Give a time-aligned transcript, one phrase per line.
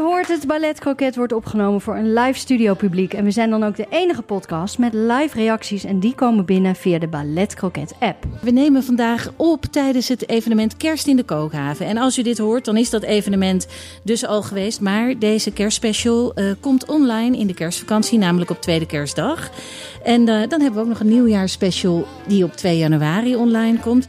[0.00, 3.14] Hoort het, Ballet Croquet wordt opgenomen voor een live studio publiek.
[3.14, 5.84] En we zijn dan ook de enige podcast met live reacties.
[5.84, 8.24] En die komen binnen via de Ballet Croquet app.
[8.40, 11.86] We nemen vandaag op tijdens het evenement Kerst in de Kookhaven.
[11.86, 13.66] En als u dit hoort, dan is dat evenement
[14.02, 14.80] dus al geweest.
[14.80, 19.50] Maar deze kerstspecial eh, komt online in de kerstvakantie, namelijk op tweede kerstdag.
[20.02, 24.06] En eh, dan hebben we ook nog een nieuwjaarsspecial die op 2 januari online komt.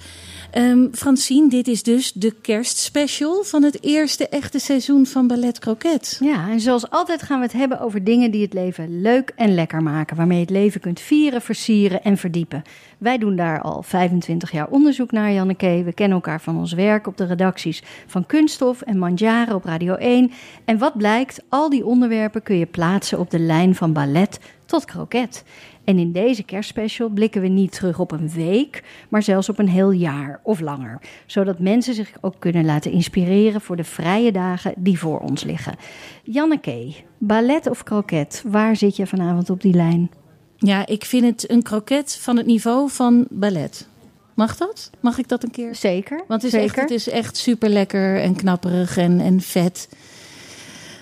[0.92, 6.18] Francine, dit is dus de kerstspecial van het eerste echte seizoen van Ballet Croquet.
[6.24, 9.54] Ja, en zoals altijd gaan we het hebben over dingen die het leven leuk en
[9.54, 10.16] lekker maken.
[10.18, 12.62] Waarmee je het leven kunt vieren, versieren en verdiepen.
[12.98, 15.82] Wij doen daar al 25 jaar onderzoek naar, Janneke.
[15.86, 19.96] We kennen elkaar van ons werk op de redacties van Kunststof en Mandjaren op Radio
[19.96, 20.32] 1.
[20.66, 24.86] En wat blijkt, al die onderwerpen kun je plaatsen op de lijn van ballet tot
[24.86, 25.44] kroket.
[25.84, 29.70] En in deze kerstspecial blikken we niet terug op een week, maar zelfs op een
[29.70, 31.02] heel jaar of langer.
[31.26, 35.76] Zodat mensen zich ook kunnen laten inspireren voor de vrije dagen die voor ons liggen.
[36.24, 40.12] Janneke, ballet of kroket, waar zit je vanavond op die lijn?
[40.58, 43.88] Ja, ik vind het een kroket van het niveau van ballet.
[44.34, 44.90] Mag dat?
[45.00, 45.76] Mag ik dat een keer?
[45.76, 46.24] Zeker.
[46.28, 46.78] Want het is, zeker.
[46.78, 49.90] echt, het is echt super lekker en knapperig en, en vet.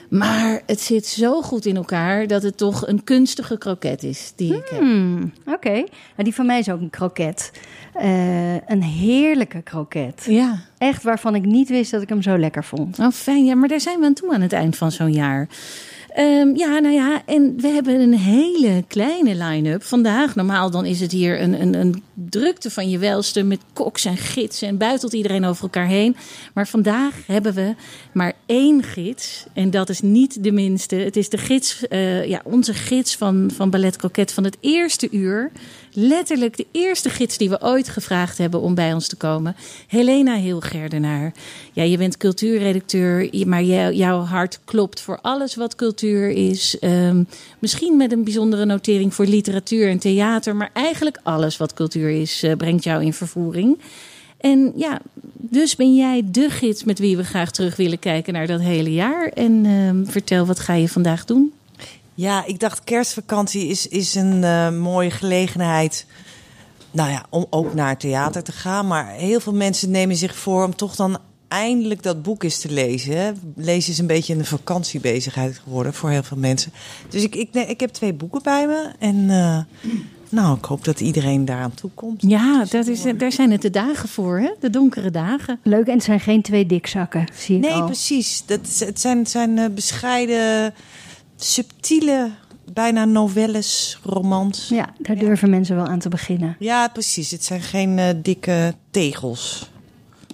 [0.10, 4.54] Maar het zit zo goed in elkaar dat het toch een kunstige kroket is die
[4.56, 4.80] ik heb.
[4.80, 5.86] Hmm, Oké, Nou,
[6.16, 7.52] die van mij is ook een kroket.
[7.94, 10.26] Eh, een heerlijke kroket.
[10.30, 13.00] Ja, Echt waarvan ik niet wist dat ik hem zo lekker vond.
[13.00, 13.46] oh fijn.
[13.46, 15.48] Ja, maar daar zijn we aan toe aan het eind van zo'n jaar.
[16.14, 20.36] Ehm, ja, nou ja, en we hebben een hele kleine line-up vandaag.
[20.36, 24.18] Normaal dan is het hier een, een, een drukte van je welste met koks en
[24.18, 26.16] gidsen en buitelt iedereen over elkaar heen.
[26.54, 27.76] Maar vandaag hebben we
[28.14, 30.96] maar één gids en dat is niet de minste.
[30.96, 35.08] Het is de gids, eh, ja, onze gids van, van Ballet Croquet van het eerste
[35.12, 35.52] uur.
[36.02, 39.56] Letterlijk de eerste gids die we ooit gevraagd hebben om bij ons te komen.
[39.88, 41.34] Helena Hilgerdenaar.
[41.74, 46.80] Ja, je bent cultuurredacteur, maar jou- jouw hart klopt voor alles wat cultuur is.
[46.80, 47.24] Ehm,
[47.60, 52.44] misschien met een bijzondere notering voor literatuur en theater, maar eigenlijk alles wat cultuur is,
[52.44, 53.78] eh, brengt jou in vervoering.
[54.38, 55.02] En ja,
[55.34, 58.94] dus ben jij de gids met wie we graag terug willen kijken naar dat hele
[58.94, 59.28] jaar.
[59.28, 61.54] En ehm, vertel, wat ga je vandaag doen?
[62.20, 66.06] Ja, ik dacht kerstvakantie is, is een eh, mooie gelegenheid.
[66.92, 68.88] Nou ja, om ook naar het theater te gaan.
[68.88, 72.72] Maar heel veel mensen nemen zich voor om toch dan eindelijk dat boek eens te
[72.72, 73.40] lezen.
[73.56, 76.72] Lezen is een beetje een vakantiebezigheid geworden voor heel veel mensen.
[77.10, 78.92] Dus ik, ik, ik heb twee boeken bij me.
[79.00, 79.60] En eh,
[80.30, 82.22] nou, ik hoop dat iedereen daaraan toe komt.
[82.28, 84.52] Ja, dat is, daar zijn het de dagen voor, hè?
[84.60, 85.60] de donkere dagen.
[85.64, 87.86] Leuk, en het zijn geen twee dikzakken, zie ik Nee, al.
[87.86, 88.44] precies.
[88.46, 90.74] Dat, is- het zijn, het zijn eh, bescheiden,
[91.44, 92.30] subtiele,
[92.74, 94.68] bijna novelles, romans.
[94.70, 96.56] Ja, daar durven mensen wel aan te beginnen.
[96.60, 97.32] Ja, precies.
[97.32, 99.70] Het zijn geen eh, dikke tegels,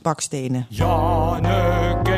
[0.02, 0.66] bakstenen.
[0.70, 2.14] Janneke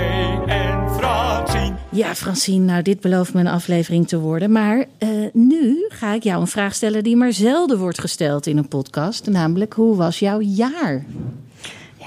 [0.46, 1.76] en Francine.
[1.92, 4.52] Ja, Francine, nou dit belooft me een aflevering te worden.
[4.52, 8.58] Maar eh, nu ga ik jou een vraag stellen die maar zelden wordt gesteld in
[8.58, 9.28] een podcast.
[9.30, 11.06] Namelijk, hoe was jouw jaar?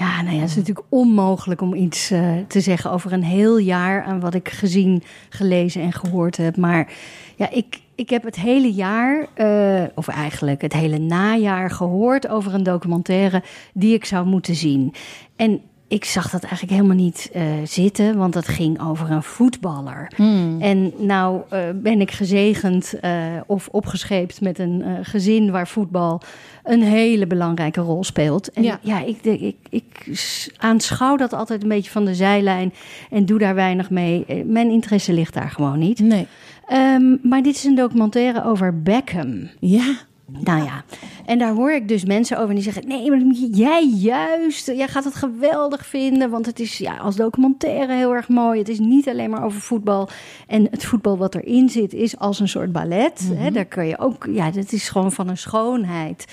[0.01, 3.57] Ja, nou ja, het is natuurlijk onmogelijk om iets eh, te zeggen over een heel
[3.57, 6.57] jaar aan wat ik gezien, gelezen en gehoord heb.
[6.57, 6.93] Maar
[7.35, 12.53] ja, ik, ik heb het hele jaar, eh, of eigenlijk het hele najaar, gehoord over
[12.53, 14.93] een documentaire die ik zou moeten zien.
[15.35, 15.61] En
[15.91, 20.11] ik zag dat eigenlijk helemaal niet eh, zitten, want dat ging over een voetballer.
[20.59, 23.13] En nou eh, ben ik gezegend eh,
[23.45, 26.21] of opgescheept met een gezin waar voetbal
[26.63, 28.51] een hele belangrijke rol speelt.
[28.51, 28.79] En Ja.
[28.81, 30.09] ja, ik, ik, ik,
[30.57, 32.73] aanschouw dat altijd een beetje van de zijlijn
[33.09, 34.43] en doe daar weinig mee.
[34.45, 35.99] Mijn interesse ligt daar gewoon niet.
[35.99, 36.27] Nee.
[36.67, 39.49] Ehm, maar dit is een documentaire over Beckham.
[39.59, 39.95] Ja,
[40.39, 40.83] Nou ja,
[41.25, 43.19] en daar hoor ik dus mensen over die zeggen: nee, maar
[43.51, 48.27] jij juist, jij gaat het geweldig vinden, want het is ja, als documentaire heel erg
[48.27, 48.59] mooi.
[48.59, 50.09] Het is niet alleen maar over voetbal
[50.47, 53.31] en het voetbal wat erin zit is als een soort ballet.
[53.33, 56.25] hè, daar kun je ook, ja, dat is gewoon van een schoonheid.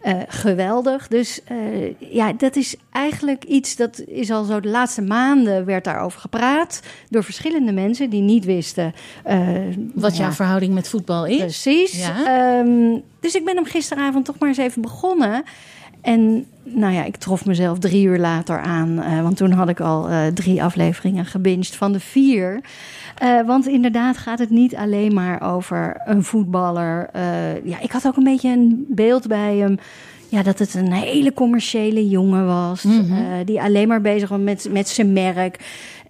[0.00, 1.08] Eh, geweldig.
[1.08, 5.84] Dus eh, ja, dat is eigenlijk iets dat is al zo de laatste maanden werd
[5.84, 6.80] daarover gepraat.
[7.08, 8.92] Door verschillende mensen die niet wisten.
[9.24, 9.48] eh,
[9.94, 11.36] Wat ja, jouw verhouding met voetbal is.
[11.38, 11.98] Precies.
[12.06, 12.58] Ja.
[12.58, 15.42] Ehm, dus ik ben hem gisteravond toch maar eens even begonnen.
[16.00, 19.02] En nou ja, ik trof mezelf drie uur later aan.
[19.02, 22.60] eh, want toen had ik al eh, drie afleveringen gebinged van de vier.
[23.18, 27.10] Eh, want inderdaad gaat het niet alleen maar over een voetballer.
[27.64, 29.78] Ja, ik had ook een beetje een beeld bij hem.
[30.28, 32.82] Ja, dat het een hele commerciële jongen was.
[32.82, 33.44] Mhm.
[33.44, 35.58] die alleen maar bezig was met, met zijn merk.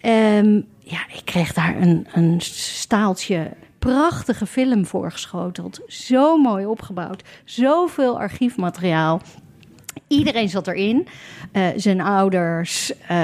[0.00, 5.81] Ehm, ja, ik kreeg daar een, een staaltje prachtige film voorgeschoteld.
[5.87, 7.22] Zo mooi opgebouwd.
[7.44, 9.20] Zoveel archiefmateriaal.
[10.10, 11.06] Iedereen zat erin.
[11.52, 12.92] Eh, zijn ouders.
[13.08, 13.16] eh,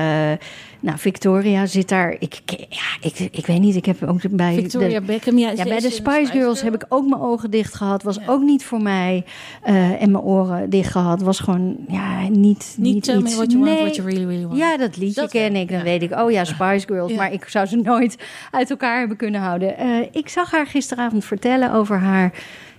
[0.81, 2.17] nou, Victoria zit daar.
[2.19, 3.77] Ik, ja, ik, ik weet niet.
[3.77, 4.55] Ik heb ook bij.
[4.55, 5.39] Victoria de, Beckham.
[5.39, 8.03] Ja, bij de Spice Girls heb ik ook mijn ogen dicht gehad.
[8.03, 9.25] Was ook niet voor mij.
[9.63, 11.23] eh, en mijn oren dicht gehad.
[11.23, 13.31] Was gewoon ja, niet, niet, Niet tell iets.
[13.31, 13.83] me what you want, Nee.
[13.85, 14.59] what you really, really want.
[14.59, 15.69] Ja, dat liedje Dat ken ik.
[15.69, 15.85] Dan ja.
[15.85, 17.13] weet ik, oh ja, Spice Girls.
[17.13, 18.17] Maar ik zou ze nooit
[18.51, 19.75] uit elkaar hebben kunnen houden.
[20.13, 22.33] Ik zag haar gisteravond vertellen over haar,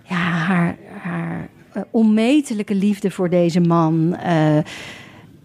[0.03, 1.49] ja, haar, haar
[1.91, 4.15] onmetelijke liefde voor deze man.
[4.15, 4.55] Eh,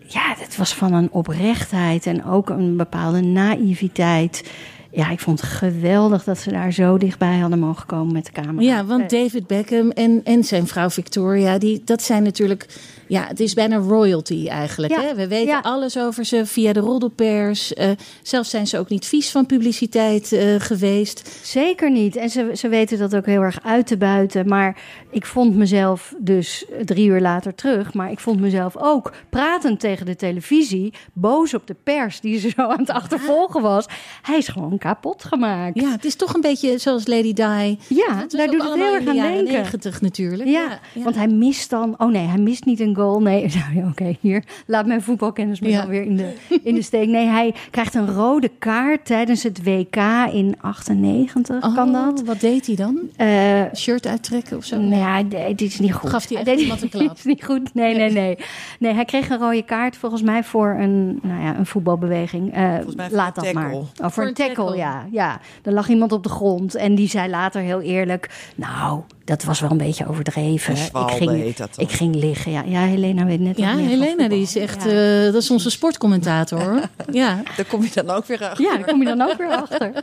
[0.07, 4.51] ja, het was van een oprechtheid en ook een bepaalde naïviteit.
[4.91, 8.33] Ja, ik vond het geweldig dat ze daar zo dichtbij hadden mogen komen met de
[8.33, 8.61] camera.
[8.61, 12.67] Ja, want Eh, David Beckham en, en zijn vrouw Victoria, die, dat zijn natuurlijk...
[13.13, 14.93] Ja, het is bijna royalty eigenlijk.
[14.93, 15.15] Ja, Hè?
[15.15, 15.61] We weten ja.
[15.61, 17.75] alles over ze via de roddelpers.
[17.75, 17.91] Eh,
[18.23, 21.41] zelfs zijn ze ook niet vies van publiciteit eh, geweest.
[21.43, 22.17] Zeker niet.
[22.17, 24.49] En ze, ze weten dat ook heel erg uit te buiten.
[24.49, 27.95] Maar ik vond mezelf dus drie uur later terug.
[27.95, 30.93] Maar ik vond mezelf ook pratend tegen de televisie.
[31.13, 33.87] Boos op de pers die ze zo aan het achtervolgen was.
[34.23, 35.81] Hij is gewoon kapot gemaakt.
[35.81, 37.79] Ja, het is toch een beetje zoals Lady Di.
[37.89, 39.45] Ja, daar doet het heel erg aan denken.
[39.45, 40.49] 90 natuurlijk.
[40.49, 41.95] Ja, want hij mist dan.
[41.99, 43.21] Oh nee, hij mist niet een goal.
[43.21, 44.43] Nee, nou oké, hier.
[44.67, 45.81] Laat mijn voetbalkennis me Ja.
[45.81, 47.09] dan weer in de, in de steek.
[47.09, 49.97] Nee, hij krijgt een rode kaart tijdens het WK
[50.33, 51.65] in 98.
[51.65, 52.23] Oh, kan dat?
[52.25, 52.99] Wat deed hij dan?
[53.17, 54.79] Eh, Shirt uittrekken of zo?
[54.81, 56.11] Nee, hij deed- dit is niet goed.
[56.11, 57.09] Gaf hij deed iemand een klap?
[57.09, 57.75] dit is niet goed.
[57.75, 58.39] Nee, nee, nee.
[58.79, 62.55] Nee, hij kreeg een rode kaart volgens mij voor een, nou ja, een voetbalbeweging.
[62.55, 62.75] Eh,
[63.11, 63.73] laat dat maar.
[63.73, 64.77] Oh, voor, Voor een tackle, tackle.
[64.77, 65.41] ja, ja.
[65.63, 68.51] Er lag iemand op de grond en die zei later heel eerlijk...
[68.55, 70.75] Nou, dat was wel een beetje overdreven.
[70.75, 71.85] Ik ging, heet dat dan.
[71.87, 72.53] ik ging liggen.
[72.53, 74.91] Ja, ja Helena weet net Ja, Helena, die is echt, Ja.
[75.27, 76.63] eh, dat is onze sportcommentator.
[76.63, 76.81] hoor.
[77.23, 77.43] ja.
[77.57, 78.65] Daar kom je dan ook weer achter.
[78.65, 79.93] Ja, daar kom je dan ook weer achter.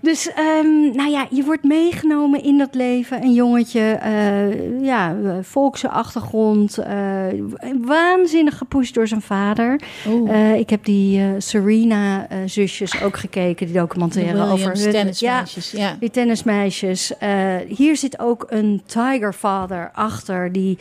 [0.00, 3.22] Dus, ehm, nou ja, je wordt meegenomen in dat leven.
[3.22, 6.78] Een jongetje, eh, ja, volkse achtergrond.
[6.78, 6.94] eh,
[7.82, 9.80] waanzinnig gepusht door zijn vader.
[10.26, 14.90] Eh, ik heb die eh, Serena-zusjes ook gekeken, die documentaire over hun...
[14.90, 15.70] tennismeisjes.
[15.70, 15.96] Ja.
[16.00, 17.18] Die tennismeisjes.
[17.18, 17.30] Eh,
[17.68, 20.78] hier zit ook een Tiger Father achter die,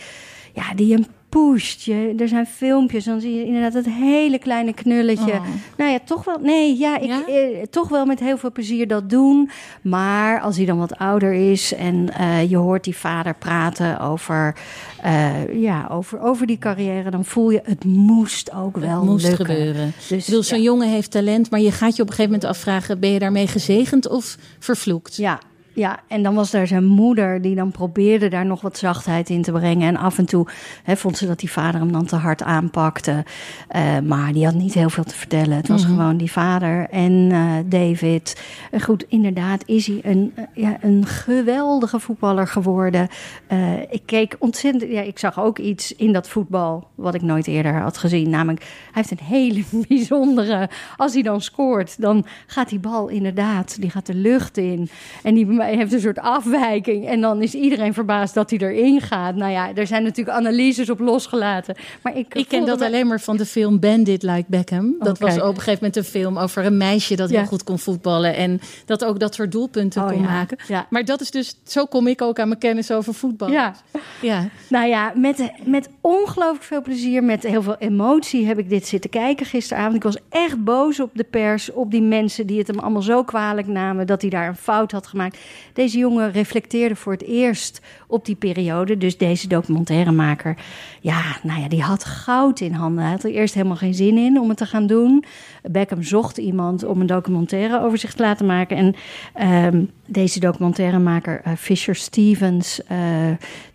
[0.55, 1.81] ja, die hem pusht.
[1.83, 5.31] Je, er zijn filmpjes, dan zie je inderdaad het hele kleine knulletje.
[5.31, 5.45] Oh.
[5.77, 6.37] Nou ja, toch wel.
[6.41, 7.25] Nee, ja, ik, Ja?
[7.27, 9.49] eh, toch wel met heel veel plezier dat doen.
[9.81, 14.55] Maar als hij dan wat ouder is en eh, je hoort die vader praten over,
[15.01, 19.27] eh, ja, over, over die carrière, dan voel je het moest ook wel Het moest
[19.27, 19.45] lukken.
[19.45, 19.93] gebeuren.
[20.09, 20.63] Dus, bedoel, zo'n ja.
[20.63, 23.47] jongen heeft talent, maar je gaat je op een gegeven moment afvragen: ben je daarmee
[23.47, 25.15] gezegend of vervloekt?
[25.15, 25.39] Ja,
[25.75, 29.41] ja, en dan was daar zijn moeder die dan probeerde daar nog wat zachtheid in
[29.41, 29.87] te brengen.
[29.87, 30.47] En af en toe
[30.83, 33.23] hè, vond ze dat die vader hem dan te hard aanpakte.
[33.67, 35.57] Eh, maar die had niet heel veel te vertellen.
[35.57, 35.91] Het was Mhm.
[35.95, 38.41] gewoon die vader en eh, David.
[38.71, 43.07] En goed, inderdaad is hij een, eh, ja, een geweldige voetballer geworden.
[43.47, 44.91] Eh, ik keek ontzettend...
[44.91, 48.29] Ja, ik zag ook iets in dat voetbal wat ik nooit eerder had gezien.
[48.29, 48.59] Namelijk,
[48.91, 50.69] hij heeft een hele bijzondere...
[50.97, 53.81] Als hij dan scoort, dan gaat die bal inderdaad...
[53.81, 54.89] Die gaat de lucht in.
[55.23, 57.07] En die heeft een soort afwijking.
[57.07, 59.35] En dan is iedereen verbaasd dat hij erin gaat.
[59.35, 61.75] Nou ja, er zijn natuurlijk analyses op losgelaten.
[62.01, 64.95] Maar ik, Ik ken dat me- alleen maar van de film Bandit Like Beckham.
[64.99, 67.37] Dat was op een gegeven moment een film over een meisje dat Ja.
[67.39, 68.35] heel goed kon voetballen.
[68.35, 70.57] En dat ook dat soort doelpunten Oh kon ja, maken.
[70.67, 70.85] ja.
[70.89, 73.49] Maar dat is dus, zo kom ik ook aan mijn kennis over voetbal.
[73.49, 73.75] Ja.
[74.21, 74.47] ja.
[74.69, 79.09] Nou ja, met, met ongelooflijk veel plezier, met heel veel emotie heb ik dit zitten
[79.09, 79.95] kijken gisteravond.
[79.95, 83.23] Ik was echt boos op de pers, op die mensen die het hem allemaal zo
[83.23, 85.37] kwalijk namen dat hij daar een fout had gemaakt.
[85.73, 88.97] Deze jongen reflecteerde voor het eerst op die periode.
[88.97, 90.57] Dus deze documentairemaker,
[91.05, 93.03] ja, nou ja, die had goud in handen.
[93.03, 95.23] Hij had er eerst helemaal geen zin in om het te gaan doen.
[95.63, 98.77] Beckham zocht iemand om een documentaire over zich te laten maken.
[98.77, 98.95] En
[99.33, 102.97] ehm, deze documentairemaker, uh, Fisher Stevens, uh,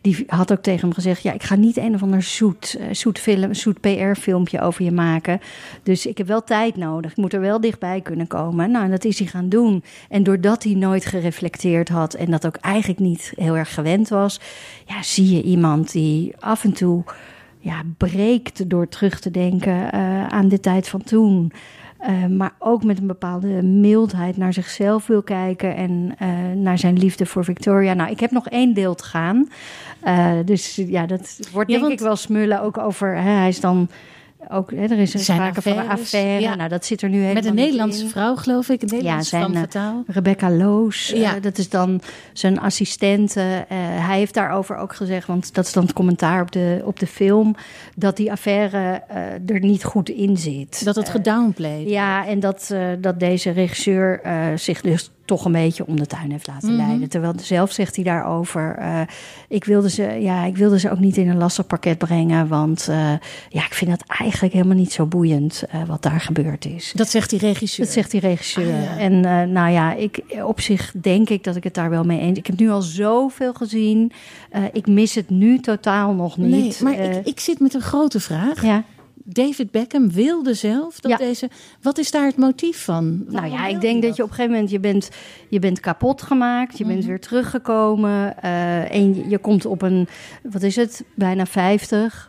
[0.00, 3.12] die had ook tegen hem gezegd: Ja, ik ga niet een of ander zoet, uh,
[3.12, 5.40] film, zoet PR-filmpje over je maken.
[5.82, 7.10] Dus ik heb wel tijd nodig.
[7.10, 8.70] Ik moet er wel dichtbij kunnen komen.
[8.70, 9.82] Nou, en dat is hij gaan doen.
[10.08, 14.40] En doordat hij nooit gereflecteerd had en dat ook eigenlijk niet heel erg gewend was,
[14.86, 17.04] ja, zie je iemand die af en toe
[17.60, 19.92] ja, breekt door terug te denken
[20.30, 21.52] aan de tijd van toen.
[22.08, 26.28] Uh, maar ook met een bepaalde mildheid naar zichzelf wil kijken en uh,
[26.62, 27.94] naar zijn liefde voor Victoria.
[27.94, 29.48] Nou, ik heb nog één deel te gaan.
[30.44, 33.14] Dus ja, dat wordt Ja, denk want- ik wel smullen ook over.
[33.16, 33.88] Hè, hij is dan
[34.50, 34.70] ook.
[34.70, 36.40] Hè, er is een Zijn sprake van een affaire.
[36.40, 36.54] ja.
[36.54, 38.08] Nou, dat zit er nu helemaal Met een Nederlandse in.
[38.08, 38.82] vrouw, geloof ik.
[38.82, 39.92] Een Nederlandse zijn, eh.
[40.06, 41.36] Rebecca Loos, Ja.
[41.36, 42.00] eh, dat is dan
[42.32, 43.64] zijn assistente.
[43.68, 43.76] Eh,
[44.06, 47.06] hij heeft daarover ook gezegd, want dat is dan het commentaar op de, op de
[47.06, 47.54] film,
[47.96, 49.02] dat die affaire
[49.46, 50.84] er niet goed in zit.
[50.84, 51.88] Dat het gedownplayed.
[51.88, 54.20] Ja, en dat, dat deze regisseur
[54.54, 56.86] zich dus toch een beetje om de tuin heeft laten Mhm.
[56.86, 57.08] leiden.
[57.08, 59.00] Terwijl zelf zegt hij daarover, eh,
[59.48, 62.88] ik, wilde ze, ja, ik wilde ze ook niet in een lastig pakket brengen, want
[62.88, 62.96] eh,
[63.48, 66.92] ja, ik vind het eigenlijk helemaal niet zo boeiend eh, wat daar gebeurd is.
[66.94, 67.84] Dat zegt die regisseur.
[67.84, 68.74] Dat zegt die regisseur.
[68.74, 68.98] Ah, ja.
[68.98, 69.20] En
[69.52, 72.38] nou ja, ik, op zich denk ik dat ik het daar wel mee eens.
[72.38, 74.12] Ik heb nu al zoveel gezien.
[74.72, 76.80] Ik mis het nu totaal nog Nee, niet.
[76.80, 78.62] maar Eh, ik, ik zit met een grote vraag.
[78.62, 78.84] ja.
[79.24, 81.16] David Beckham wilde zelf dat Ja.
[81.16, 81.50] deze...
[81.82, 83.24] Wat is daar het motief van?
[83.28, 85.08] Nou ja, ik denk dat je op een gegeven moment, je bent,
[85.48, 86.92] je bent kapot gemaakt, je Mhm.
[86.92, 88.42] bent weer teruggekomen.
[88.42, 90.08] eh, en je, je komt op een,
[90.50, 92.28] wat is het, bijna 50.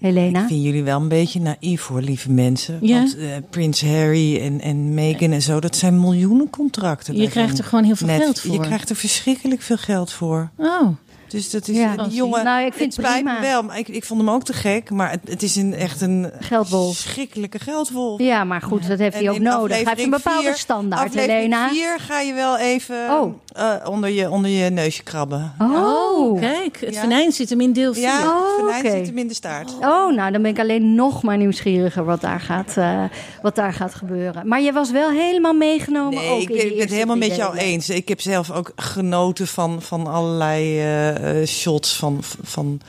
[0.00, 0.40] Helena?
[0.42, 2.78] Ik vind jullie wel een beetje naïef hoor, lieve mensen.
[2.80, 2.96] Ja?
[2.98, 7.16] Want eh, Prins Harry en, en Meghan en zo, dat zijn miljoenen contracten.
[7.16, 8.22] Je krijgt er gewoon heel veel net.
[8.22, 8.52] geld voor.
[8.52, 10.50] Je krijgt er verschrikkelijk veel geld voor.
[10.56, 10.88] Oh,
[11.30, 11.96] Dus dat is Ja.
[11.96, 12.44] die jongen.
[12.44, 14.52] Nou, ik vind het het spijt me wel, maar ik, ik vond hem ook te
[14.52, 14.90] gek.
[14.90, 16.96] Maar het, het is een, echt een Geldwolf.
[16.96, 18.20] schrikkelijke geldwolf.
[18.20, 19.68] Ja, maar goed, dat heeft En hij ook nodig.
[19.68, 21.68] Hij heeft een aflevering bepaalde vier- standaard, aflevering Helena.
[21.68, 23.34] 4 ga je wel even Oh.
[23.52, 25.54] eh, onder, je, onder je neusje krabben.
[25.58, 26.80] Oh, kijk.
[26.80, 27.00] Het Ja.
[27.00, 28.02] venijn zit hem in deel 4.
[28.02, 29.72] Ja, Oh, venijn zit hem in de staart.
[29.80, 33.02] Oh, nou dan ben ik alleen nog maar nieuwsgieriger wat daar gaat, eh,
[33.42, 34.48] wat daar gaat gebeuren.
[34.48, 36.18] Maar je was wel helemaal meegenomen.
[36.22, 37.88] ook Nee, in ik ben, die ik ben het helemaal met jou eens.
[37.90, 42.80] Ik heb zelf ook genoten van, van allerlei eh, shots van, van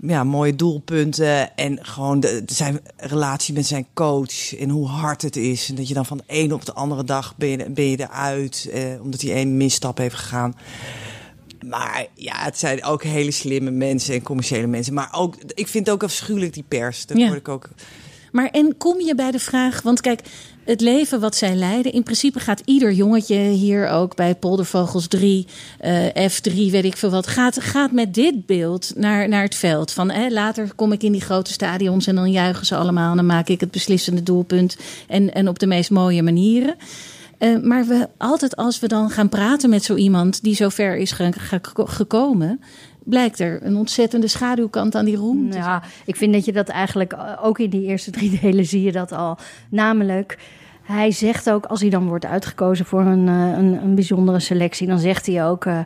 [0.00, 1.56] ja, mooie doelpunten.
[1.56, 5.68] En gewoon de, zijn relatie met zijn coach en hoe hard het is.
[5.68, 8.00] En dat je dan van de ene op de andere dag ben je, ben je
[8.00, 10.54] eruit, eh, omdat hij één misstap heeft gegaan.
[11.66, 14.94] Maar ja, het zijn ook hele slimme mensen en commerciële mensen.
[14.94, 17.06] Maar ook, ik vind het ook afschuwelijk die pers.
[17.06, 17.26] Dat Ja.
[17.26, 17.68] word ik ook.
[18.32, 20.20] Maar en kom je bij de vraag, want kijk,
[20.70, 25.46] het leven wat zij leiden, in principe gaat ieder jongetje hier ook bij Poldervogels 3,
[25.78, 29.92] eh, F3, weet ik veel wat, gaat, gaat met dit beeld naar, naar het veld.
[29.92, 33.16] Van eh, later kom ik in die grote stadions en dan juichen ze allemaal en
[33.16, 34.76] dan maak ik het beslissende doelpunt
[35.08, 36.74] en, en op de meest mooie manieren.
[37.38, 40.96] Eh, maar we, altijd als we dan gaan praten met zo iemand die zo ver
[40.96, 42.60] is ge- ge- gekomen,
[43.04, 45.50] blijkt er een ontzettende schaduwkant aan die roem.
[45.50, 48.66] te Ja, ik vind dat je dat eigenlijk eh, ook in die eerste drie delen
[48.66, 49.38] zie je dat al.
[49.70, 50.38] Namelijk,
[50.90, 54.86] hij zegt ook als hij dan wordt uitgekozen voor een, eh, een, een bijzondere selectie,
[54.86, 55.80] dan zegt hij ook, eh,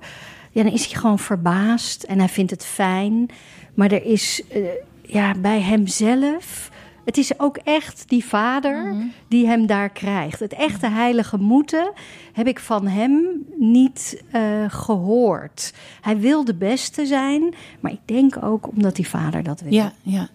[0.51, 3.31] ja, dan is hij gewoon verbaasd en hij vindt het fijn.
[3.75, 4.63] Maar er is eh,
[5.03, 6.71] ja, bij hemzelf.
[7.05, 8.95] Het is ook echt die vader
[9.29, 10.41] die hem daar krijgt.
[10.41, 11.93] Het echte heilige moeten
[12.33, 15.75] heb ik van hem niet eh, gehoord.
[16.01, 19.73] Hij wil de beste zijn, maar ik denk ook omdat die vader dat wil.
[19.73, 20.29] Ja, ja.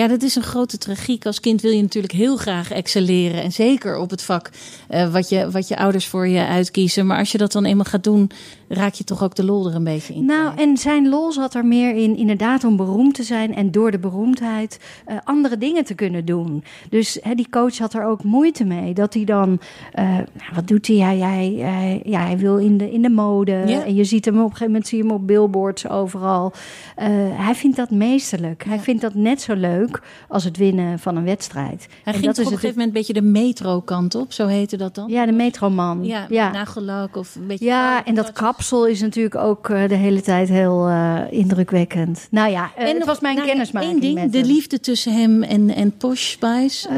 [0.00, 1.26] Ja, dat is een grote tragiek.
[1.26, 3.42] Als kind wil je natuurlijk heel graag excelleren.
[3.42, 4.50] En zeker op het vak
[4.88, 7.06] eh, wat, je, wat je ouders voor je uitkiezen.
[7.06, 8.30] Maar als je dat dan eenmaal gaat doen,
[8.72, 10.24] raak je toch ook de lol er een beetje in.
[10.24, 13.90] Nou, en zijn lol zat er meer in, inderdaad, om beroemd te zijn en door
[13.90, 16.64] de beroemdheid eh, andere dingen te kunnen doen.
[16.90, 18.94] Dus hè, die coach had er ook moeite mee.
[18.94, 19.60] Dat hij dan,
[19.92, 20.24] eh, nou,
[20.54, 20.96] wat doet hij?
[20.96, 23.62] Hij, hij, hij- ja, hij wil in de, in de mode.
[23.66, 23.84] Ja.
[23.84, 26.52] En je ziet hem op een gegeven moment, zie je hem op billboards overal.
[26.96, 28.64] Eh, hij vindt dat meesterlijk.
[28.64, 31.86] Hij vindt dat net zo leuk als het winnen van een wedstrijd.
[32.04, 34.76] Hij en ging dat op een gegeven moment een beetje de metro-kant op, zo heette
[34.76, 35.08] dat dan?
[35.08, 36.04] Ja, de metroman.
[36.04, 36.50] Ja, ja.
[36.52, 37.64] nagellak of een beetje...
[37.64, 42.26] Ja, en dat kapsel is natuurlijk ook eh, de hele tijd heel eh, indrukwekkend.
[42.30, 44.46] Nou ja, eh, het nog- was mijn nou kennismaking één ding, met de hem.
[44.46, 46.88] liefde tussen hem en, en Posh Spice.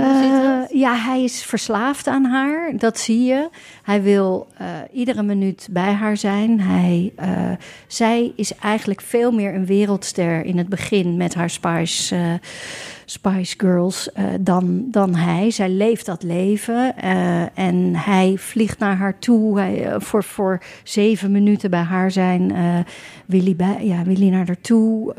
[0.73, 2.73] ja, hij is verslaafd aan haar.
[2.77, 3.49] Dat zie je.
[3.83, 4.47] Hij wil
[4.93, 6.61] iedere minuut bij haar zijn.
[6.61, 7.13] Hij,
[7.87, 12.41] zij is eigenlijk veel meer een wereldster in het begin met haar Spice,
[13.13, 15.51] Spice Girls eh, dan, dan hij.
[15.51, 19.59] Zij leeft dat leven eh, en hij vliegt naar haar toe.
[19.59, 22.53] Hij, eh, voor, voor zeven minuten bij haar zijn
[23.27, 25.15] wil, hij bij, ja, wil hij naar haar toe.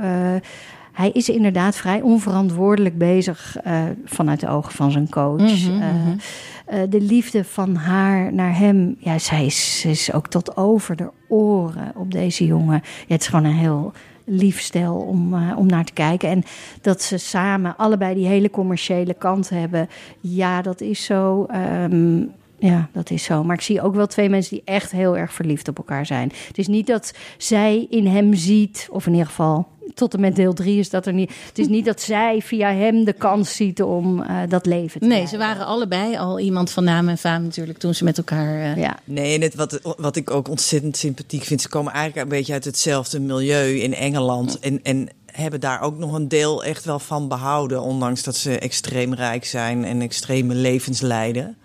[0.92, 3.58] Hij is inderdaad vrij onverantwoordelijk bezig
[4.06, 5.68] vanuit de ogen van zijn coach.
[5.68, 6.90] Mhm, mhm.
[6.90, 11.92] de liefde van haar naar hem, ja, zij is, is ook tot over de oren
[11.96, 12.82] op deze jongen.
[12.84, 16.30] Ja, het is gewoon een heel lief stel om, eh, om naar te kijken.
[16.30, 16.44] En
[16.82, 19.90] dat ze samen allebei die hele commerciële kant hebben,
[20.20, 21.46] ja, dat is zo.
[21.46, 22.22] Ehm,
[22.58, 23.44] ja, dat is zo.
[23.44, 26.32] Maar ik zie ook wel twee mensen die echt heel erg verliefd op elkaar zijn.
[26.48, 30.36] Het is niet dat zij in hem ziet, of in ieder geval tot en met
[30.36, 31.32] deel drie is dat er niet.
[31.48, 35.08] Het is niet dat zij via hem de kans ziet om eh, dat leven te
[35.08, 38.62] Nee, ze waren allebei al iemand van naam en faam natuurlijk toen ze met elkaar...
[38.62, 42.24] eh, Ja, Nee, en het, wat, wat ik ook ontzettend sympathiek vind, ze komen eigenlijk
[42.24, 44.60] een beetje uit hetzelfde milieu in Engeland.
[44.60, 48.60] En, en hebben daar ook nog een deel echt wel van behouden, ondanks dat ze
[48.60, 51.58] extreem rijk zijn en extreme levens leiden.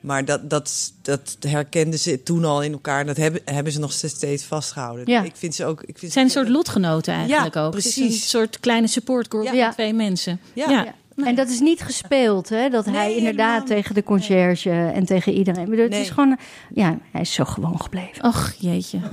[0.00, 3.00] Maar dat, dat, dat herkenden ze toen al in elkaar.
[3.00, 5.06] en Dat hebben, hebben ze nog steeds vastgehouden.
[5.10, 5.22] Ja.
[5.22, 5.80] Ik vind ze ook.
[5.80, 7.74] Ik vind Het zijn een soort lotgenoten eigenlijk Ja, ook.
[7.74, 8.22] Het is precies.
[8.22, 9.64] een soort kleine supportgroep Ja.
[9.64, 10.40] van twee mensen.
[10.52, 10.70] Ja.
[10.70, 10.94] Ja.
[11.24, 12.68] En dat is niet gespeeld, hè?
[12.68, 15.64] Dat hij inderdaad tegen de conciërge en tegen iedereen.
[15.64, 16.00] Bedoel, Het Nee.
[16.00, 16.38] is gewoon,
[16.74, 18.24] ja, hij is zo gewoon gebleven.
[18.24, 18.98] Och, jeetje.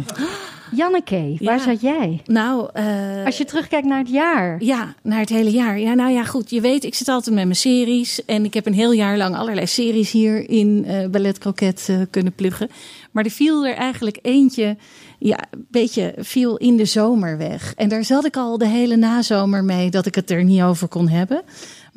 [0.75, 1.63] Janneke, waar Ja.
[1.63, 2.21] zat jij?
[2.25, 4.63] Nou, eh, Als je terugkijkt naar het jaar.
[4.63, 5.79] Ja, naar het hele jaar.
[5.79, 6.49] Ja, nou ja, goed.
[6.49, 8.25] Je weet, ik zit altijd met mijn series.
[8.25, 11.95] En ik heb een heel jaar lang allerlei series hier in eh Ballet Croquet eh,
[12.09, 12.69] kunnen pluggen.
[13.11, 14.77] Maar er viel er eigenlijk eentje,
[15.19, 17.73] ja, een beetje viel in de zomer weg.
[17.75, 20.87] En daar zat ik al de hele nazomer mee dat ik het er niet over
[20.87, 21.41] kon hebben.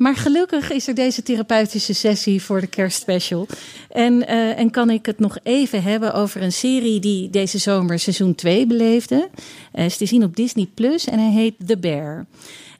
[0.01, 3.47] Maar gelukkig is er deze therapeutische sessie voor de kerstspecial.
[3.89, 7.99] En, eh, en kan ik het nog even hebben over een serie die deze zomer
[7.99, 9.29] seizoen 2 beleefde.
[9.71, 12.25] Eh is te zien op Disney Plus en hij heet The Bear.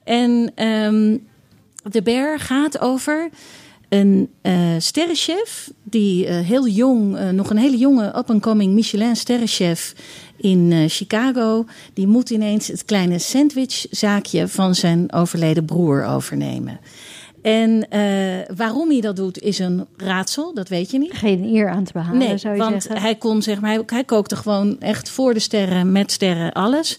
[0.04, 1.18] En ehm
[1.92, 3.30] The Bear gaat over
[3.90, 9.94] een eh sterrenchef die heel jong, nog een hele jonge up-and-coming Michelin sterrenchef
[10.38, 16.80] in Chicago, die moet ineens het kleine sandwichzaakje van zijn overleden broer overnemen.
[17.42, 21.14] En eh, waarom hij dat doet is een raadsel, dat weet je niet.
[21.14, 23.02] Geen eer aan te behalen, Nee, zou je want zeggen.
[23.02, 26.98] hij kon zeg maar, hij, hij kookte gewoon echt voor de sterren, met sterren, alles.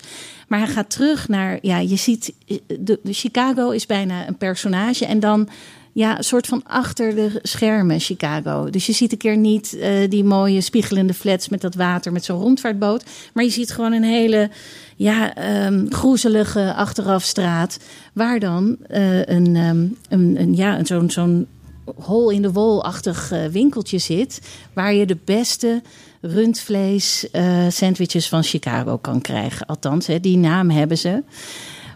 [0.48, 2.34] Maar hij gaat terug naar, ja, je ziet,
[2.66, 5.48] de, de Chicago is bijna een personage en dan
[5.92, 8.70] ja, een soort van achter de schermen Chicago.
[8.70, 12.24] Dus je ziet een keer niet eh, die mooie spiegelende flats met dat water, met
[12.24, 13.04] zo'n rondvaartboot.
[13.32, 14.50] Maar je ziet gewoon een hele
[14.96, 17.78] ja, ehm groezelige achterafstraat.
[18.12, 21.46] Waar dan eh, een, ehm, een, een, ja, zo'n zo'n
[21.94, 24.40] hole in de wol-achtig eh, winkeltje zit.
[24.72, 25.82] Waar je de beste
[26.20, 27.26] rundvlees
[27.68, 29.66] sandwiches van Chicago kan krijgen.
[29.66, 31.22] Althans, hè, die naam hebben ze.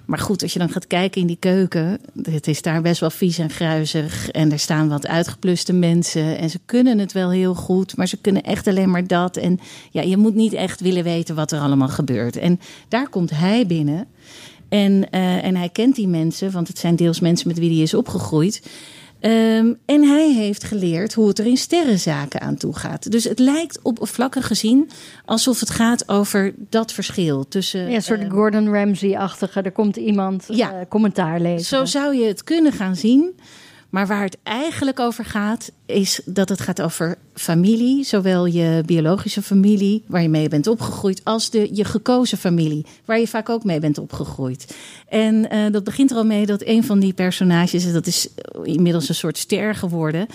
[0.07, 3.11] Maar goed, als je dan gaat kijken in die keuken, het is daar best wel
[3.11, 4.31] vies en gruizig.
[4.31, 6.38] En er staan wat uitgepluste mensen.
[6.38, 9.37] En ze kunnen het wel heel goed, maar ze kunnen echt alleen maar dat.
[9.37, 9.59] En
[9.90, 12.37] ja, je moet niet echt willen weten wat er allemaal gebeurt.
[12.37, 14.07] En daar komt hij binnen.
[14.69, 17.83] En, eh, en hij kent die mensen, want het zijn deels mensen met wie hij
[17.83, 18.62] is opgegroeid.
[19.21, 23.11] Ehm, en hij heeft geleerd hoe het er in sterrenzaken aan toe gaat.
[23.11, 24.91] Dus het lijkt oppervlakkig gezien
[25.25, 27.89] alsof het gaat over dat verschil tussen.
[27.89, 29.63] ja, een soort ehm, Gordon Ramsay-achtige.
[29.63, 30.73] Er komt iemand Ja.
[30.73, 31.65] eh, commentaar lezen.
[31.67, 33.35] Zo zou je het kunnen gaan zien.
[33.97, 38.05] Maar waar het eigenlijk over gaat, is dat het gaat over familie.
[38.05, 43.19] Zowel je biologische familie, waar je mee bent opgegroeid, als de, je gekozen familie, waar
[43.19, 44.77] je vaak ook mee bent opgegroeid.
[45.09, 48.29] En eh, dat begint er al mee dat een van die personages, dat is
[48.63, 50.27] inmiddels een soort ster geworden,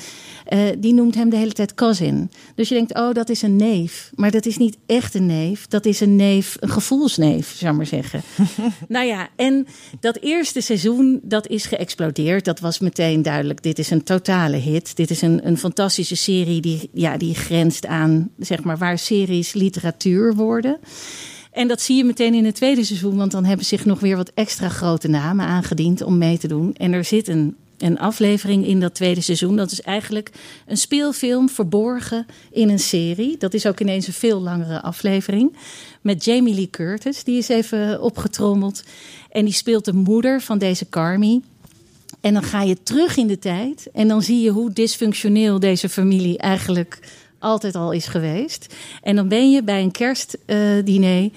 [0.46, 2.32] eh, die noemt hem de hele tijd cousin.
[2.56, 4.12] Dus je denkt, oh, dat is een neef.
[4.16, 5.68] Maar dat is niet echt een neef.
[5.68, 8.22] Dat is een neef, een gevoelsneef, zou ik maar zeggen.
[8.88, 9.68] nou ja, en
[10.00, 12.46] dat eerste seizoen, dat is geëxplodeerd.
[12.46, 14.96] Dat was meteen duidelijk, dit is een totale hit.
[14.96, 19.54] Dit is een, een fantastische serie die, ja, die grenst aan, zeg maar, waar series
[19.54, 20.80] literatuur worden.
[21.52, 24.16] En dat zie je meteen in het tweede seizoen, want dan hebben zich nog weer
[24.16, 26.76] wat extra grote namen aangediend om mee te doen.
[26.76, 29.56] En er zit een, een aflevering in dat tweede seizoen.
[29.56, 30.32] Dat is eigenlijk
[30.66, 33.38] een speelfilm verborgen in een serie.
[33.38, 35.58] Dat is ook ineens een veel langere aflevering.
[36.02, 38.84] Met Jamie Lee Curtis, die is even opgetrommeld.
[39.30, 41.42] En die speelt de moeder van deze Carmi.
[42.22, 45.90] En dan ga je terug in de tijd en dan zie je hoe dysfunctioneel deze
[45.90, 47.00] familie eigenlijk
[47.40, 48.76] altijd al is geweest.
[49.02, 51.30] En dan ben je bij een kerstdiner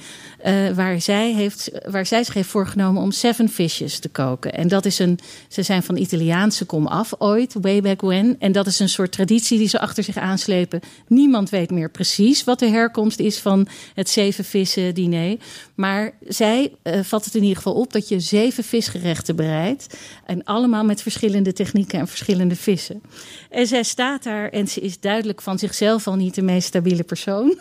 [0.45, 4.53] eh, waar, zij heeft, waar zij zich heeft voorgenomen om seven fishes te koken.
[4.53, 8.37] En dat is een, ze zijn van Italiaanse kom af ooit, way back when.
[8.39, 10.81] En dat is een soort traditie die ze achter zich aanslepen.
[11.07, 15.37] Niemand weet meer precies wat de herkomst is van het zeven vissen diner.
[15.75, 19.99] Maar zij uh, vat het in ieder geval op dat je zeven visgerechten bereidt.
[20.27, 23.03] En allemaal met verschillende technieken en verschillende vissen.
[23.51, 26.67] En zij staat daar en ze is duidelijk van zichzelf zelf al niet de meest
[26.67, 27.59] stabiele persoon.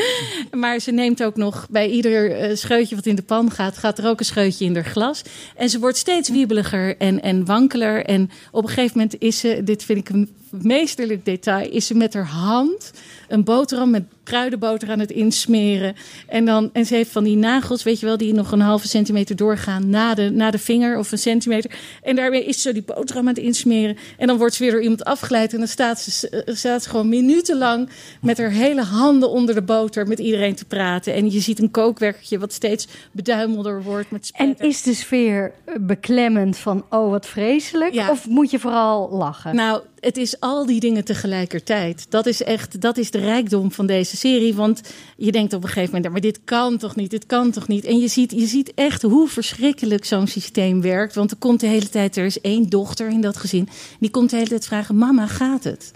[0.62, 1.90] maar ze neemt ook nog bij
[2.22, 4.84] ieder eh, scheutje wat in de pan gaat, gaat er ook een scheutje in haar
[4.84, 5.22] glas.
[5.56, 8.04] En ze wordt steeds wiebeliger en, en wankeler.
[8.04, 11.94] En op een gegeven moment is ze, dit vind ik een meesterlijk detail, is ze
[11.94, 12.92] met haar hand
[13.28, 15.94] een boterham met kruidenboter aan het insmeren.
[16.26, 18.88] En, dan, en ze heeft van die nagels, weet je wel, die nog een halve
[18.88, 21.70] centimeter doorgaan na de, na de vinger of een centimeter.
[22.02, 23.96] En daarmee is ze die boterham aan het insmeren.
[24.16, 25.52] En dan wordt ze weer door iemand afgeleid.
[25.52, 27.88] En dan staat ze, eh, staat ze gewoon minutenlang
[28.20, 31.14] met haar hele handen onder de boter met iedereen te praten.
[31.14, 35.74] En je ziet een kookwerkertje wat steeds beduimelder wordt met En is de sfeer eh,
[35.80, 37.92] beklemmend van, oh wat vreselijk?
[37.92, 38.10] Ja.
[38.10, 39.56] Of moet je vooral lachen?
[39.56, 42.06] Nou, het is al die dingen tegelijkertijd.
[42.08, 44.54] Dat is echt, dat is de rijkdom van deze serie.
[44.54, 44.80] Want
[45.16, 47.84] je denkt op een gegeven moment, maar dit kan toch niet, dit kan toch niet.
[47.84, 51.14] En je ziet, je ziet echt hoe verschrikkelijk zo'n systeem werkt.
[51.14, 53.68] Want er komt de hele tijd, er is één dochter in dat gezin.
[54.00, 55.92] Die komt de hele tijd vragen, mama, gaat het?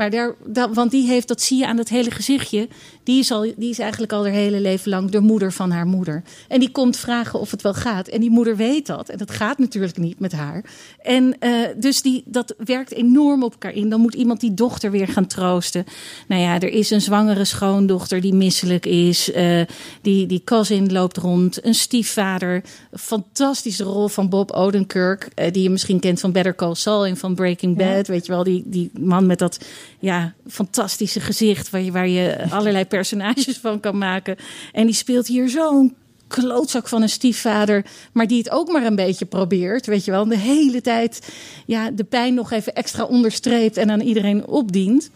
[0.00, 2.68] Maar daar, dat, want die heeft, dat zie je aan het hele gezichtje.
[3.02, 5.86] Die is, al, die is eigenlijk al haar hele leven lang de moeder van haar
[5.86, 6.22] moeder.
[6.48, 8.08] En die komt vragen of het wel gaat.
[8.08, 9.08] En die moeder weet dat.
[9.08, 10.64] En dat gaat natuurlijk niet met haar.
[11.02, 13.88] En uh, dus die, dat werkt enorm op elkaar in.
[13.88, 15.84] Dan moet iemand die dochter weer gaan troosten.
[16.28, 19.34] Nou ja, er is een zwangere schoondochter die misselijk is.
[19.34, 19.60] Uh,
[20.02, 21.64] die, die cousin loopt rond.
[21.64, 22.62] Een stiefvader.
[22.92, 25.28] Fantastische rol van Bob Odenkirk.
[25.34, 28.06] Uh, die je misschien kent van Better Call Saul en van Breaking Bad.
[28.06, 28.12] Ja.
[28.12, 29.58] Weet je wel, die, die man met dat
[29.98, 31.70] ja, fantastische gezicht.
[31.70, 34.36] Waar je, waar je allerlei personages van kan maken.
[34.72, 35.94] En die speelt hier zo'n
[36.28, 40.24] klootzak van een stiefvader, maar die het ook maar een beetje probeert, weet je wel.
[40.24, 41.32] De hele tijd
[41.66, 45.10] ja, de pijn nog even extra onderstreept en aan iedereen opdient.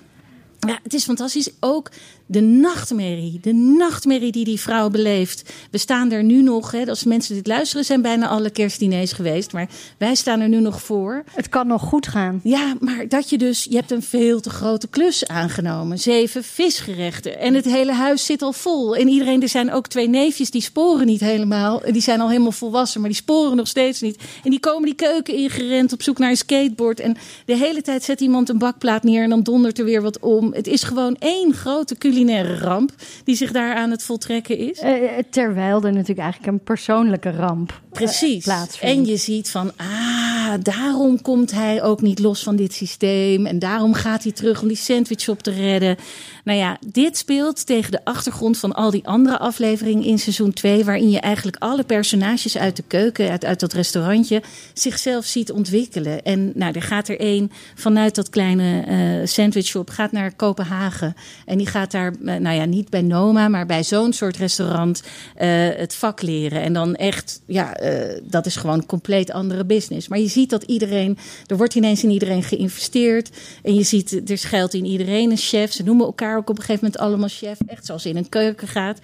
[0.59, 1.51] Ja, het is fantastisch.
[1.61, 1.91] Ook
[2.27, 3.39] de nachtmerrie.
[3.41, 5.53] De nachtmerrie die die vrouw beleeft.
[5.71, 9.53] We staan er nu nog, hè, als mensen dit luisteren, zijn bijna alle kerstdiners geweest.
[9.53, 11.25] Maar wij staan er nu nog voor.
[11.31, 12.41] Het kan nog goed gaan.
[12.43, 15.99] Ja, maar dat je dus, je hebt een veel te grote klus aangenomen.
[15.99, 17.39] Zeven visgerechten.
[17.39, 18.97] En het hele huis zit al vol.
[18.97, 21.83] En iedereen, er zijn ook twee neefjes die sporen niet helemaal.
[21.91, 24.23] Die zijn al helemaal volwassen, maar die sporen nog steeds niet.
[24.45, 27.01] En die komen die keuken ingerend op zoek naar een skateboard.
[27.01, 30.19] En de hele tijd zet iemand een bakplaat neer en dan dondert er weer wat
[30.19, 30.53] om.
[30.53, 32.13] Het is gewoon één grote culinaire
[32.59, 32.93] ramp
[33.25, 34.83] die zich daar aan het voltrekken is.
[34.83, 34.93] Uh,
[35.31, 38.47] terwijl er natuurlijk eigenlijk een persoonlijke ramp Precies.
[38.47, 38.97] Uh, plaatsvindt.
[38.97, 43.47] En je ziet van, ah, daarom komt hij ook niet los van dit systeem.
[43.47, 45.97] En daarom gaat hij terug om die sandwich op te redden.
[46.45, 50.85] Nou ja, dit speelt tegen de achtergrond van al die andere afleveringen in seizoen 2,
[50.85, 54.43] waarin je eigenlijk alle personages uit de keuken, uit, uit dat restaurantje,
[54.75, 56.23] zichzelf ziet ontwikkelen.
[56.23, 58.85] En nou, er gaat er één vanuit dat kleine
[59.21, 61.15] uh, sandwichshop, gaat naar Kopenhagen.
[61.47, 65.03] En die gaat daar, uh, nou ja, niet bij Noma, maar bij zo'n soort restaurant
[65.03, 66.63] uh, het vak leren.
[66.63, 70.09] En dan echt, ja, uh, dat is gewoon compleet andere business.
[70.09, 73.31] Maar je ziet dat iedereen, er wordt ineens in iedereen geïnvesteerd.
[73.63, 75.73] En je ziet, er schuilt in iedereen een chef.
[75.73, 77.59] Ze noemen elkaar ook op een gegeven moment allemaal chef.
[77.67, 78.99] Echt zoals in een keuken gaat.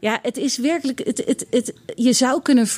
[0.00, 0.98] Ja, het is werkelijk.
[1.04, 2.68] Het, het, het, je zou kunnen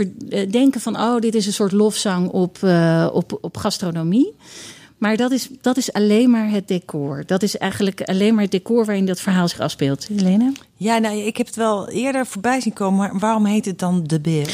[0.51, 4.35] denken van: oh, dit is een soort lofzang op, uh, op, op gastronomie.
[5.03, 7.23] Maar dat is, dat is alleen maar het decor.
[7.27, 10.07] Dat is eigenlijk alleen maar het decor waarin dat verhaal zich afspeelt.
[10.07, 10.53] Helene?
[10.77, 12.99] Ja, nou, ik heb het wel eerder voorbij zien komen.
[12.99, 14.51] Maar waarom heet het dan De Beer?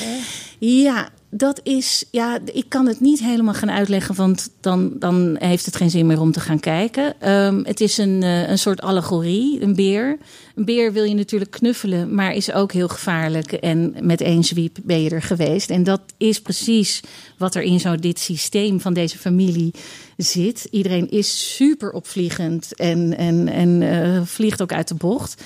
[0.59, 5.67] Ja, dat is, ja, ik kan het niet helemaal gaan uitleggen, want dan, dan heeft
[5.67, 7.33] het geen zin meer om te gaan kijken.
[7.33, 10.19] Um, het is een, uh, een soort allegorie, een beer.
[10.55, 13.53] Een beer wil je natuurlijk knuffelen, maar is ook heel gevaarlijk.
[13.53, 15.71] En met één zwiep ben je er geweest.
[15.71, 17.01] En dat is precies
[17.39, 19.75] wat er in zo dit systeem van deze familie
[20.17, 20.69] zit.
[20.71, 25.43] Iedereen is super opvliegend en, en, en uh, vliegt ook uit de bocht.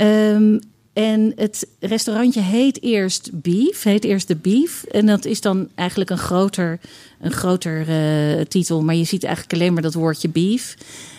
[0.00, 0.60] Um,
[0.94, 4.84] en het restaurantje heet eerst Beef, heet eerst de Beef.
[4.84, 6.80] En dat is dan eigenlijk een groter,
[7.20, 8.82] een groter uh, titel.
[8.82, 10.76] Maar je ziet eigenlijk alleen maar dat woordje beef.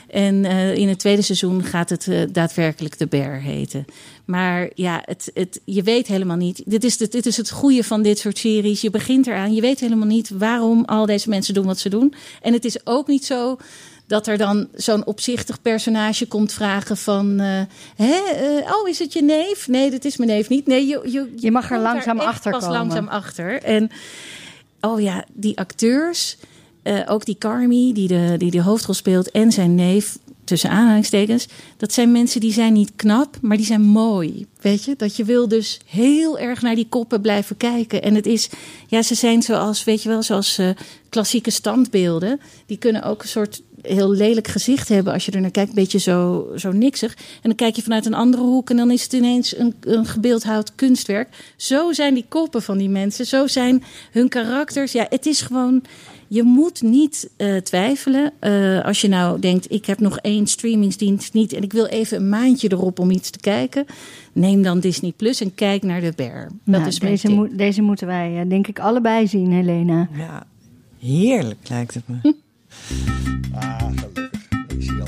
[0.10, 3.86] En uh, in het tweede seizoen gaat het uh, daadwerkelijk de Bear heten.
[4.26, 6.62] Maar ja, het, het, je weet helemaal niet.
[6.66, 8.82] Dit is, dit is het goede van dit soort series.
[8.82, 9.54] Je begint eraan.
[9.54, 12.14] Je weet helemaal niet waarom al deze mensen doen wat ze doen.
[12.42, 13.58] En het is ook niet zo
[14.08, 17.42] dat er dan zo'n opzichtig personage komt vragen van...
[17.42, 17.62] Uh,
[17.96, 19.68] hè, uh, oh, is het je neef?
[19.68, 20.68] Nee, dat is mijn neef niet.
[20.68, 22.78] Nee, je, je, je mag er langzaam achter pas komen.
[22.78, 23.64] langzaam achter.
[23.64, 23.92] En
[24.82, 26.38] oh ja, die acteurs,
[26.84, 29.32] uh, ook die Carmi die de, die de hoofdrol speelt...
[29.32, 31.48] en zijn neef, tussen aanhalingstekens...
[31.78, 34.46] dat zijn mensen die zijn niet knap, maar die zijn mooi.
[34.62, 38.02] Weet je, dat je wil dus heel erg naar die koppen blijven kijken.
[38.02, 38.50] En het is,
[38.88, 40.60] ja, ze zijn zoals, weet je wel, zoals
[41.10, 42.40] klassieke standbeelden.
[42.66, 45.76] Die kunnen ook een soort heel lelijk gezicht hebben als je er naar kijkt, een
[45.76, 47.14] beetje zo, zo niksig.
[47.16, 50.06] En dan kijk je vanuit een andere hoek en dan is het ineens een, een
[50.06, 51.54] gebeeldhouwd kunstwerk.
[51.56, 54.92] Zo zijn die koppen van die mensen, zo zijn hun karakters.
[54.92, 55.84] Ja, het is gewoon.
[56.28, 58.32] Je moet niet eh, twijfelen.
[58.40, 62.18] Eh, als je nou denkt, ik heb nog één streamingsdienst niet en ik wil even
[62.18, 63.86] een maandje erop om iets te kijken.
[64.34, 66.44] Neem dan Disney Plus en kijk naar de Bear.
[66.44, 70.10] Dat Nou, is mijn deze, moet, deze moeten wij eh, denk ik allebei zien, Helena.
[70.14, 70.46] Ja,
[71.00, 72.34] heerlijk lijkt het me.
[73.54, 74.42] Ah, gelukkig.
[74.68, 75.04] Ik zie.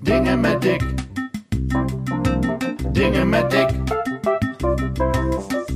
[0.00, 0.82] Dingen met dik.
[2.92, 3.68] Dingen met dik.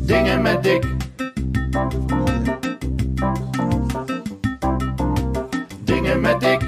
[0.07, 0.85] Dingen met dik.
[5.85, 6.61] Dingen met dik.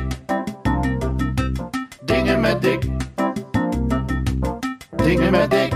[2.05, 2.85] Dingen met dik.
[4.97, 5.72] Dingen met dik.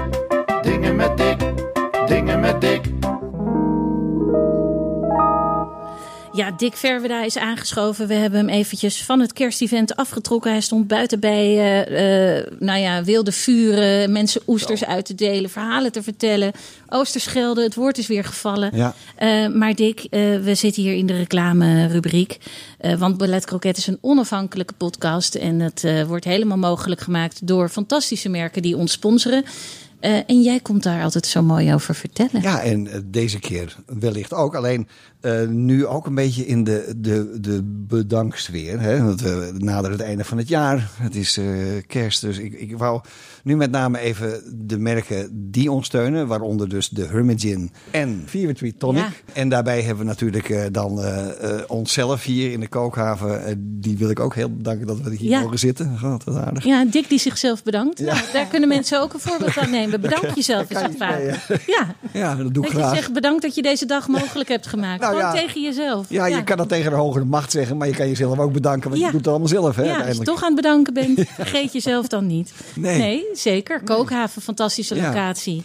[6.57, 8.07] Dick Verweda is aangeschoven.
[8.07, 10.51] We hebben hem eventjes van het kerstevent afgetrokken.
[10.51, 15.51] Hij stond buiten bij eh, eh, nou ja, wilde vuren, mensen oesters uit te delen,
[15.51, 16.53] verhalen te vertellen.
[16.89, 18.71] Oosterschelde, het woord is weer gevallen.
[18.75, 18.95] Ja.
[19.17, 22.39] Eh, maar Dick, we zitten hier in de reclame-rubriek.
[22.99, 25.35] Want Ballet Croquet is een onafhankelijke podcast.
[25.35, 29.45] En het eh, wordt helemaal mogelijk gemaakt door fantastische merken die ons sponsoren.
[30.01, 32.43] En jij komt daar altijd zo mooi over vertellen.
[32.43, 34.55] Ja, en deze keer wellicht ook.
[34.55, 34.89] Alleen
[35.27, 38.81] eh, nu ook een beetje in de, de, de bedanksfeer.
[38.81, 39.03] Hè?
[39.05, 40.91] Want we naderen het einde van het jaar.
[40.97, 41.45] Het is eh,
[41.87, 42.21] kerst.
[42.21, 43.01] Dus ik, ik wou
[43.43, 46.27] nu met name even de merken die ons steunen.
[46.27, 49.03] Waaronder dus de Hermigin en Fever Tree Tonic.
[49.03, 49.09] Ja.
[49.33, 51.01] En daarbij hebben we natuurlijk eh, dan
[51.67, 53.57] onszelf hier in de kookhaven.
[53.81, 55.41] Die wil ik ook heel bedanken dat we hier Ja.
[55.41, 55.99] mogen zitten.
[56.01, 56.65] Wat aardig.
[56.65, 58.01] Ja, Dick die zichzelf bedankt.
[58.01, 60.01] Nou, daar kunnen mensen ook een voorbeeld aan nemen.
[60.01, 61.61] Bedank jezelf eens je vaker.
[61.67, 62.95] Ja, Ja, dat doe ik dat je graag.
[62.95, 65.01] zegt bedankt dat je deze dag mogelijk hebt gemaakt.
[65.01, 65.41] Nou Gewoon ja.
[65.41, 66.07] tegen jezelf.
[66.09, 68.91] Ja, je kan dat tegen de hogere macht zeggen, maar je kan jezelf ook bedanken,
[68.91, 70.31] want je doet het allemaal zelf, hè, Ja, als je uiteindelijk.
[70.31, 72.53] toch aan het bedanken bent, vergeet jezelf dan niet.
[72.75, 73.25] Nee.
[73.33, 73.81] zeker.
[73.83, 75.65] Kookhaven, fantastische locatie.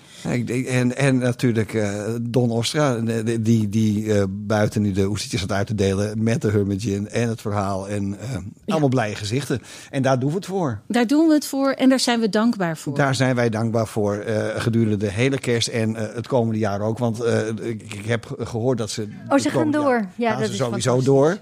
[0.68, 5.58] En, en natuurlijk eh, Don Ostra, eh, die, die eh, buiten nu de oestertjes staat
[5.58, 7.90] uit te delen met de Hermigin en het verhaal.
[7.90, 8.18] En
[8.66, 9.62] allemaal blije gezichten.
[9.90, 10.82] En daar doen we het voor.
[10.88, 12.96] Daar doen we het voor en daar zijn we dankbaar voor.
[12.96, 14.24] Daar zijn wij dankbaar voor
[14.56, 16.98] gedurende de hele kerst en het komende jaar ook.
[16.98, 17.26] Want
[17.62, 19.08] ik, ik heb gehoord dat ze...
[19.32, 20.06] Oh, ze gaan door.
[20.15, 21.38] Ja, gaan dat ze is sowieso door.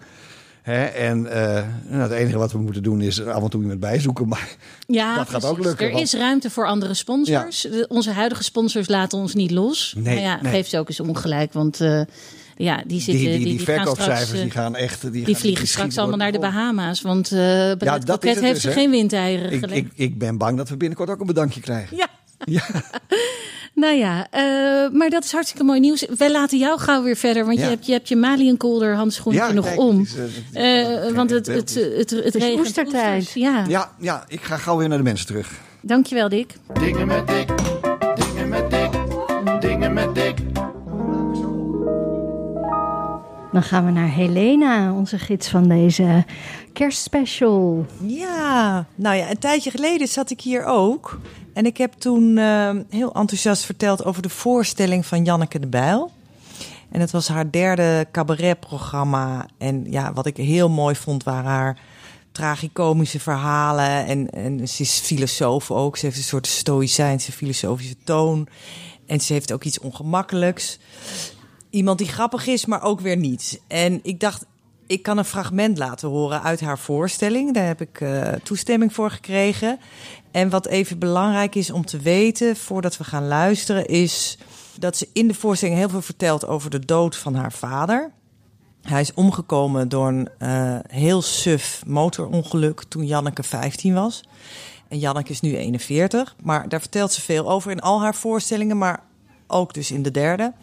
[0.62, 0.84] Hè?
[0.86, 4.28] En eh, nou, het enige wat we moeten doen is af en toe iemand bijzoeken.
[4.28, 4.56] Maar
[4.88, 7.62] ja, dat gaat ook lukken, Er want- is ruimte voor andere sponsors.
[7.62, 9.93] De- onze huidige sponsors laten ons niet los.
[9.97, 10.52] Nee, maar ja, nee.
[10.52, 12.02] geef ze ook eens ongelijk, want eh,
[12.56, 13.23] ja, die zitten...
[13.25, 15.02] die, die, die, gaan straks, verkoopcijfers eh, die gaan echt...
[15.02, 16.54] Die, Die gaan- vliegen straks allemaal naar de grond.
[16.54, 17.02] Bahama's.
[17.02, 17.38] Want eh
[17.78, 21.10] Ballet dat heeft dus, ze geen windeieren Ik, ik, ik ben bang dat we binnenkort
[21.10, 21.97] ook een bedankje krijgen.
[21.97, 22.08] Ja.
[22.45, 22.62] Ja.
[23.80, 24.42] Nou ja, eh,
[24.92, 26.06] maar dat is hartstikke mooi nieuws.
[26.18, 27.63] Wij laten jou gauw weer verder, want Ja.
[27.63, 30.00] je hebt je, hebt je Maliënkolder handschoentje Ja, nog kijk, om.
[30.00, 30.13] het is,
[30.54, 33.32] het- want het, het het, het, oestertijd.
[33.34, 33.63] Ja.
[33.68, 35.52] Ja, ja, ik ga gauw weer naar de mensen terug.
[35.82, 36.54] dankjewel Dick.
[36.80, 37.48] Dingen met dik.
[38.15, 38.89] Dingen met dik.
[39.60, 40.38] Dingen met dik.
[43.52, 46.26] Dan gaan we naar Helena, onze gids van deze
[46.74, 47.86] kerstspecial.
[48.06, 51.20] Ja, nou ja, een tijdje geleden zat ik hier ook.
[51.60, 56.12] En ik heb toen eh, heel enthousiast verteld over de voorstelling van Janneke de Bijl.
[56.91, 59.48] En het was haar derde cabaretprogramma.
[59.58, 61.80] En ja, wat ik heel mooi vond waren haar
[62.32, 64.06] tragicomische verhalen.
[64.06, 65.98] En, en ze is filosoof ook.
[65.98, 68.48] Ze heeft een soort stoïcijnse filosofische toon.
[69.06, 70.80] En ze heeft ook iets ongemakkelijks.
[71.69, 73.62] Iemand die grappig is, maar ook weer niet.
[73.67, 74.45] En ik dacht,
[74.89, 77.54] ik kan een fragment laten horen uit haar voorstelling.
[77.54, 79.80] Daar heb ik eh, toestemming voor gekregen.
[80.32, 84.38] En wat even belangrijk is om te weten voordat we gaan luisteren, is
[84.80, 88.12] dat ze in de voorstelling heel veel vertelt over de dood van haar vader.
[88.82, 94.24] Hij is omgekomen door een eh, heel suf motorongeluk toen Janneke 15 was.
[94.88, 96.36] En Janneke is nu 41.
[96.44, 99.04] Maar daar vertelt ze veel over in al haar voorstellingen, maar
[99.48, 100.54] ook dus in de derde.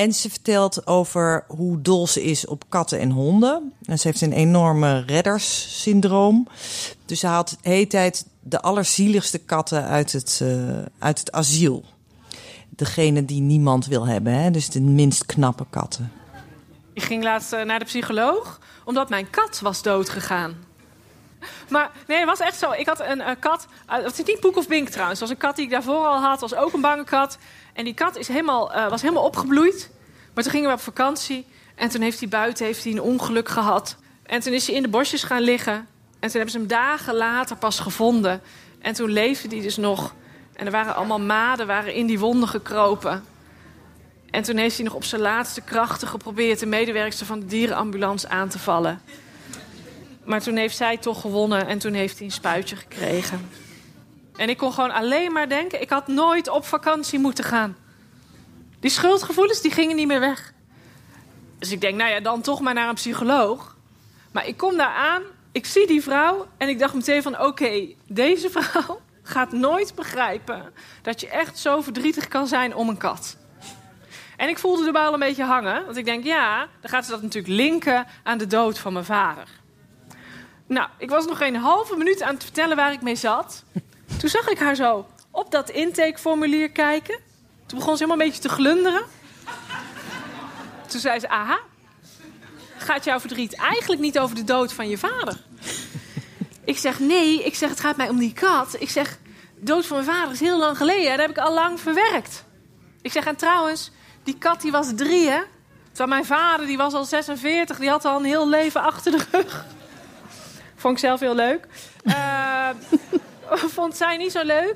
[0.00, 3.72] En ze vertelt over hoe dol ze is op katten en honden.
[3.84, 6.48] En ze heeft een enorme redderssyndroom.
[7.06, 10.48] Dus ze haalt de hele tijd de allerzieligste katten uit het, eh,
[10.98, 11.84] uit het asiel.
[12.68, 14.50] Degene die niemand wil hebben, hè?
[14.50, 16.12] dus de minst knappe katten.
[16.92, 20.54] Ik ging laatst eh, naar de psycholoog, omdat mijn kat was doodgegaan.
[21.68, 22.72] Maar nee, het was echt zo.
[22.72, 23.66] Ik had een eh, kat.
[23.90, 25.18] Uh, dat is niet Poek of Bink trouwens.
[25.18, 26.40] Dat was een kat die ik daarvoor al had.
[26.40, 27.38] was ook een bange kat.
[27.72, 29.90] En die kat is helemaal, eh, was helemaal opgebloeid.
[30.34, 31.46] Maar toen gingen we op vakantie.
[31.74, 33.96] En toen heeft hij buiten heeft hij een ongeluk gehad.
[34.22, 35.74] En toen is hij in de bosjes gaan liggen.
[36.20, 38.42] En toen hebben ze hem dagen later pas gevonden.
[38.80, 40.14] En toen leefde hij dus nog.
[40.52, 43.24] En er waren allemaal maden waren in die wonden gekropen.
[44.30, 48.28] En toen heeft hij nog op zijn laatste krachten geprobeerd de medewerkster van de dierenambulance
[48.28, 49.00] aan te vallen.
[50.30, 53.50] Maar toen heeft zij toch gewonnen en toen heeft hij een spuitje gekregen.
[54.36, 57.76] En ik kon gewoon alleen maar denken, ik had nooit op vakantie moeten gaan.
[58.80, 60.52] Die schuldgevoelens, die gingen niet meer weg.
[61.58, 63.76] Dus ik denk, nou ja, dan toch maar naar een psycholoog.
[64.32, 67.40] Maar ik kom daar aan, ik zie die vrouw en ik dacht meteen van...
[67.40, 72.98] oké, deze vrouw gaat nooit begrijpen dat je echt zo verdrietig kan zijn om een
[72.98, 73.36] kat.
[74.36, 75.84] En ik voelde de bal een beetje hangen.
[75.84, 79.04] Want ik denk, ja, dan gaat ze dat natuurlijk linken aan de dood van mijn
[79.04, 79.58] vader.
[80.70, 83.64] Nou, ik was nog geen halve minuut aan het vertellen waar ik mee zat.
[84.18, 87.18] Toen zag ik haar zo op dat intakeformulier kijken.
[87.66, 89.02] Toen begon ze helemaal een beetje te glunderen.
[90.86, 91.58] Toen zei ze, aha,
[92.76, 95.40] gaat jouw verdriet eigenlijk niet over de dood van je vader?
[96.64, 98.76] Ik zeg, nee, ik zeg, het gaat mij om die kat.
[98.78, 99.18] Ik zeg,
[99.56, 101.10] dood van mijn vader is heel lang geleden.
[101.10, 102.44] Dat heb ik al lang verwerkt.
[103.02, 103.90] Ik zeg, en trouwens,
[104.22, 105.40] die kat die was drie, hè?
[105.88, 107.78] Terwijl mijn vader, die was al 46.
[107.78, 109.78] Die had al een heel leven achter de rug.
[110.80, 111.66] Vond ik zelf heel leuk.
[112.04, 112.68] Uh,
[113.78, 114.74] vond zij niet zo leuk.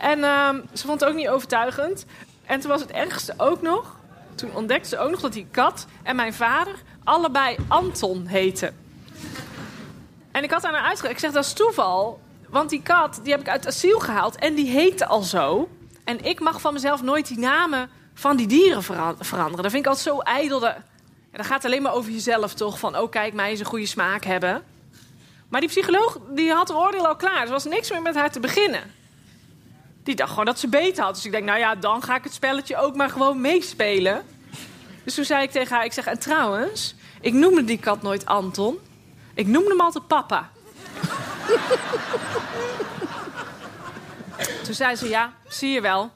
[0.00, 2.04] En uh, ze vond het ook niet overtuigend.
[2.46, 3.96] En toen was het ergste ook nog...
[4.34, 6.74] Toen ontdekte ze ook nog dat die kat en mijn vader...
[7.04, 8.76] allebei Anton heten.
[10.30, 11.14] En ik had aan haar uitgelegd.
[11.14, 12.20] Ik zeg, dat is toeval.
[12.48, 14.36] Want die kat, die heb ik uit asiel gehaald.
[14.36, 15.68] En die heette al zo.
[16.04, 18.82] En ik mag van mezelf nooit die namen van die dieren
[19.18, 19.62] veranderen.
[19.62, 20.64] Dat vind ik altijd zo ijdel.
[20.64, 20.76] Ja,
[21.32, 22.78] dat gaat alleen maar over jezelf, toch?
[22.78, 24.62] Van, oh kijk, mij eens een goede smaak hebben.
[25.52, 27.42] Maar die psycholoog die had haar oordeel al klaar.
[27.42, 28.94] Er was niks meer met haar te beginnen.
[30.02, 31.14] Die dacht gewoon dat ze beter had.
[31.14, 34.24] Dus ik denk, nou ja, dan ga ik het spelletje ook maar gewoon meespelen.
[35.04, 36.94] Dus toen zei ik tegen haar, ik zeg, en trouwens...
[37.20, 38.78] ik noemde die kat nooit Anton.
[39.34, 40.50] Ik noemde hem altijd papa.
[44.64, 46.10] toen zei ze, ja, zie je wel.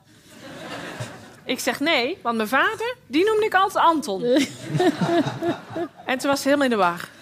[1.44, 4.22] Ik zeg nee, want mijn vader, die noemde ik altijd Anton.
[6.06, 7.14] en toen was ze helemaal in de war.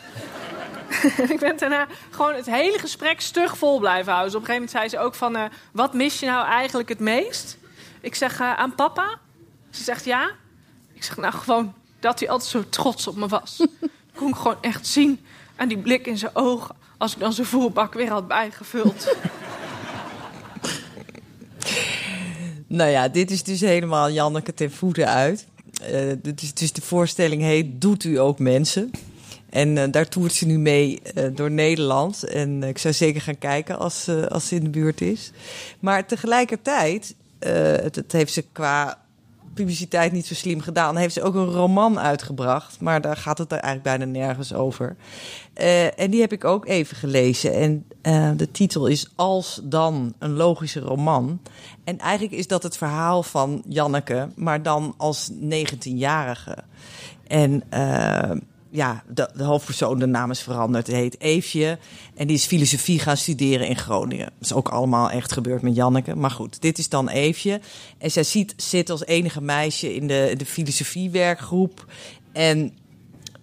[1.34, 4.32] ik ben daarna gewoon het hele gesprek stug vol blijven houden.
[4.32, 5.36] Dus op een gegeven moment zei ze ook van...
[5.36, 7.56] Uh, wat mis je nou eigenlijk het meest?
[8.00, 9.18] Ik zeg uh, aan papa.
[9.70, 10.30] Ze zegt ja.
[10.92, 13.56] Ik zeg nou gewoon dat hij altijd zo trots op me was.
[13.56, 13.68] Dat
[14.16, 15.20] kon ik gewoon echt zien
[15.56, 16.74] aan die blik in zijn ogen...
[16.98, 19.16] als ik dan zijn voerbak weer had bijgevuld.
[22.66, 25.46] nou ja, dit is dus helemaal Janneke ten voeten uit.
[25.90, 28.90] Uh, dus, dus de voorstelling heet Doet u ook mensen?
[29.54, 32.24] En uh, daar toert ze nu mee uh, door Nederland.
[32.24, 35.30] En uh, ik zou zeker gaan kijken als, als ze in de buurt is.
[35.80, 38.98] Maar tegelijkertijd, het, heeft ze qua
[39.54, 40.96] publiciteit niet zo slim gedaan.
[40.96, 42.80] Heeft ze ook een roman uitgebracht.
[42.80, 44.96] Maar daar gaat het er eigenlijk bijna nergens over.
[45.96, 47.52] en die heb ik ook even gelezen.
[47.52, 47.86] En
[48.36, 51.40] de titel is Als dan een logische roman.
[51.84, 56.56] En eigenlijk is dat het verhaal van Janneke, maar dan als 19-jarige.
[57.26, 57.62] En
[58.74, 60.86] ja, de, de, hoofdpersoon, de naam is veranderd.
[60.86, 61.78] Die heet Eefje.
[62.14, 64.24] En die is filosofie gaan studeren in Groningen.
[64.24, 66.16] Dat is ook allemaal echt gebeurd met Janneke.
[66.16, 67.60] Maar goed, dit is dan Eefje.
[67.98, 71.86] En zij zit als enige meisje in de, de filosofiewerkgroep.
[72.32, 72.76] En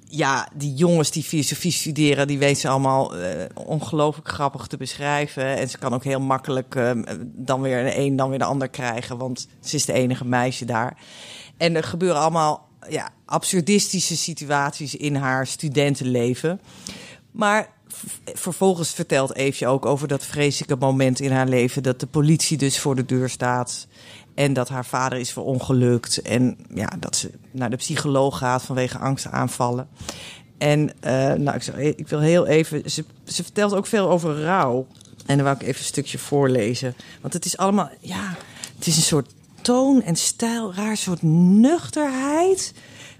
[0.04, 5.58] ja, die jongens die filosofie studeren, die weten ze allemaal uh, ongelooflijk grappig te beschrijven.
[5.58, 6.92] En ze kan ook heel makkelijk uh,
[7.24, 9.18] dan weer de een, dan weer de ander krijgen.
[9.18, 10.98] Want ze is de enige meisje daar.
[11.58, 16.62] En er gebeuren allemaal ja, absurdistische situaties in haar studentenleven.
[17.32, 17.70] Maar
[18.34, 21.84] vervolgens vertelt Eefje ook over dat vreselijke moment in haar leven...
[21.84, 23.88] dat de politie dus voor de deur staat...
[24.34, 26.22] En dat haar vader is verongelukt.
[26.22, 29.88] En ja, dat ze naar de psycholoog gaat vanwege angstaanvallen.
[30.58, 32.92] En uh, nou, ik, zeg, ik wil heel even.
[32.92, 34.88] Ze, ze vertelt ook veel over rouw.
[35.26, 36.96] En dan wil ik even een stukje voorlezen.
[37.22, 37.90] Want het is allemaal.
[38.00, 38.36] Ja,
[38.78, 42.74] het is een soort toon en stijl, raar soort nuchterheid.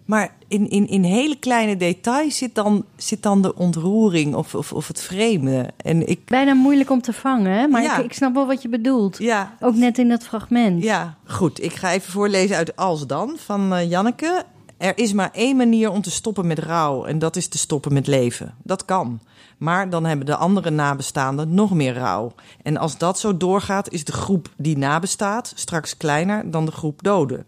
[0.06, 4.74] Maar in, in, in hele kleine details zit dan, zit dan de ontroering of, of,
[4.74, 5.70] of het vreemde.
[5.78, 6.26] En ik...
[6.26, 9.18] Bijna moeilijk om te vangen, maar ik, ik, snap wel wat je bedoelt.
[9.18, 9.56] Ja.
[9.60, 10.84] Ook net in dat fragment.
[10.84, 11.64] Ja, goed.
[11.64, 14.44] Ik ga even voorlezen uit Als Dan van uh, Janneke.
[14.78, 17.94] Er is maar één manier om te stoppen met rouw en dat is te stoppen
[17.94, 18.56] met leven.
[18.64, 19.20] Dat kan.
[19.62, 22.34] Maar dan hebben de andere nabestaanden nog meer rouw.
[22.64, 27.04] En als dat zo doorgaat, is de groep die nabestaat straks kleiner dan de groep
[27.04, 27.46] doden.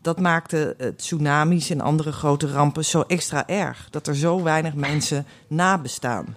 [0.00, 4.74] Dat maakte uh, tsunamis en andere grote rampen zo extra erg dat er zo weinig
[4.74, 6.36] mensen nabestaan.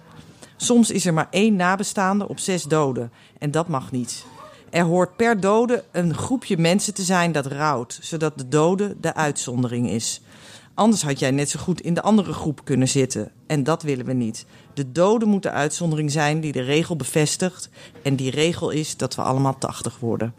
[0.56, 4.24] Soms is er maar één nabestaande op zes doden en dat mag niet.
[4.70, 9.14] Er hoort per dode een groepje mensen te zijn dat rouwt, zodat de dode de
[9.14, 10.20] uitzondering is.
[10.78, 13.30] Anders had jij net zo goed in de andere groep kunnen zitten.
[13.46, 14.46] En dat willen we niet.
[14.74, 17.68] De dode moet de uitzondering zijn die de regel bevestigt.
[18.02, 20.34] En die regel is dat we allemaal 80 worden.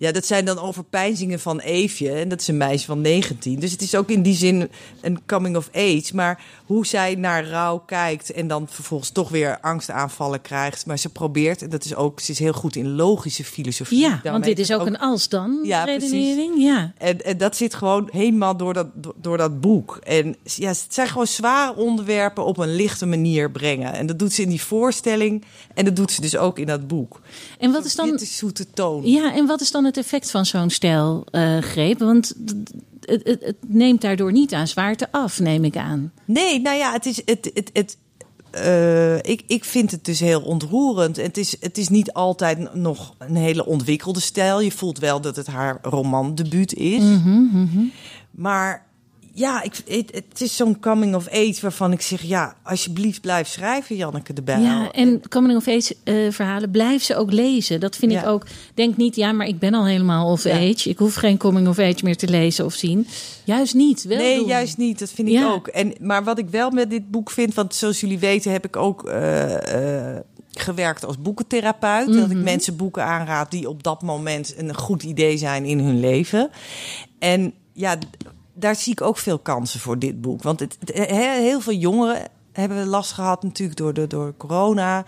[0.00, 2.10] Ja, dat zijn dan overpeinzingen van Eefje.
[2.10, 3.60] En dat is een meisje van 19.
[3.60, 6.10] Dus het is ook in die zin een coming of age.
[6.14, 10.86] Maar hoe zij naar rouw kijkt en dan vervolgens toch weer angstaanvallen krijgt.
[10.86, 13.98] Maar ze probeert, en dat is ook, ze is heel goed in logische filosofie.
[13.98, 16.10] Ja, want dit is ook, een als-dan Ja, precies.
[16.10, 16.62] redenering.
[16.62, 16.92] Ja.
[16.98, 18.86] En, en dat zit gewoon helemaal door dat,
[19.16, 19.96] door dat boek.
[20.02, 23.92] En ja, het zijn gewoon zware onderwerpen op een lichte manier brengen.
[23.92, 25.44] En dat doet ze in die voorstelling.
[25.74, 27.20] En dat doet ze dus ook in dat boek.
[27.58, 28.10] En wat is dan...
[28.10, 29.10] Dit is zoete toon.
[29.10, 31.98] Ja, en wat is dan het effect van zo'n stijlgreep?
[31.98, 32.54] Want d-
[33.10, 36.12] het, het, het neemt daardoor niet aan zwaarte af, neem ik aan.
[36.24, 37.22] Nee, nou ja, het is.
[37.24, 37.96] Het, het, het,
[38.50, 41.16] eh, ik, ik vind het dus heel ontroerend.
[41.16, 44.60] Het is, het is niet altijd nog een hele ontwikkelde stijl.
[44.60, 47.02] Je voelt wel dat het haar romandebuut is.
[48.30, 48.86] Maar
[49.32, 52.22] ja, ik, het, het is zo'n coming of age waarvan ik zeg...
[52.22, 54.62] ja, alsjeblieft blijf schrijven, Janneke de Bijl.
[54.62, 57.80] Ja, en coming of age eh, verhalen blijf ze ook lezen.
[57.80, 58.46] Dat vind ik ook.
[58.74, 60.54] Denk niet, ja, maar ik ben al helemaal of Ja.
[60.54, 60.88] age.
[60.88, 63.06] Ik hoef geen coming of age meer te lezen of zien.
[63.44, 64.02] Juist niet.
[64.02, 64.46] Wel nee, doen.
[64.46, 64.98] juist niet.
[64.98, 65.50] Dat vind ik Ja.
[65.52, 65.66] ook.
[65.66, 68.76] En, maar wat ik wel met dit boek vind, want zoals jullie weten heb ik
[68.76, 70.20] ook eh, eh,
[70.52, 72.06] gewerkt als boekentherapeut.
[72.06, 72.36] Dat Mhm.
[72.38, 76.50] ik mensen boeken aanraad die op dat moment een goed idee zijn in hun leven.
[77.18, 77.96] En ja,
[78.60, 80.42] daar zie ik ook veel kansen voor dit boek.
[80.42, 85.04] Want het, het- he- heel veel jongeren hebben last gehad natuurlijk door, de, door corona.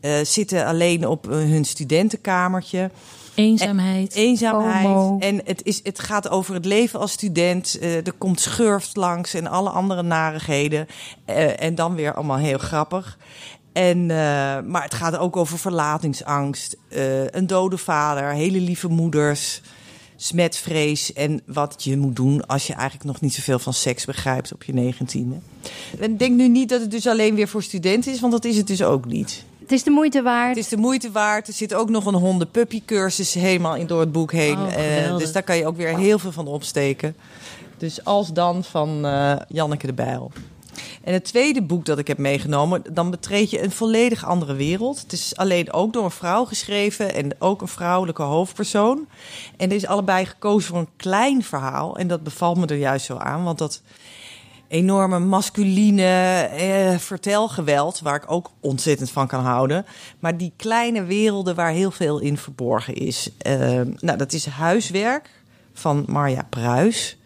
[0.00, 2.90] eh, zitten alleen op eh, hun studentenkamertje.
[3.34, 4.14] Eenzaamheid.
[4.14, 4.82] Eenzaamheid.
[4.86, 5.18] FOMO.
[5.18, 7.78] En het, is, het gaat over het leven als student.
[7.78, 10.86] Eh, er komt schurft langs en alle andere narigheden.
[11.56, 13.18] En dan weer allemaal heel grappig.
[13.72, 14.06] En,
[14.70, 16.76] maar het gaat ook over verlatingsangst.
[17.30, 19.60] een dode vader, hele lieve moeders.
[20.20, 24.52] Smetvrees en wat je moet doen als je eigenlijk nog niet zoveel van seks begrijpt
[24.52, 25.36] op je negentiende.
[26.00, 28.56] En denk nu niet dat het dus alleen weer voor studenten is, want dat is
[28.56, 29.44] het dus ook niet.
[29.58, 30.48] Het is de moeite waard.
[30.48, 31.48] Het is de moeite waard.
[31.48, 34.58] Er zit ook nog een hondenpuppy-cursus helemaal in door het boek heen.
[34.58, 37.16] Oh, Eh, dus daar kan je ook weer heel veel van opsteken.
[37.76, 40.32] Dus als dan van eh, Janneke de Bijl.
[41.02, 45.00] En het tweede boek dat ik heb meegenomen, dan betreed je een volledig andere wereld.
[45.00, 49.08] Het is alleen ook door een vrouw geschreven en ook een vrouwelijke hoofdpersoon.
[49.56, 51.96] En er is allebei gekozen voor een klein verhaal.
[51.96, 53.82] En dat bevalt me er juist zo aan, want dat
[54.68, 59.86] enorme masculine eh, vertelgeweld, waar ik ook ontzettend van kan houden.
[60.18, 63.30] Maar die kleine werelden waar heel veel in verborgen is.
[63.38, 65.30] Eh, nou, dat is Huiswerk
[65.72, 67.18] van Marja Pruis.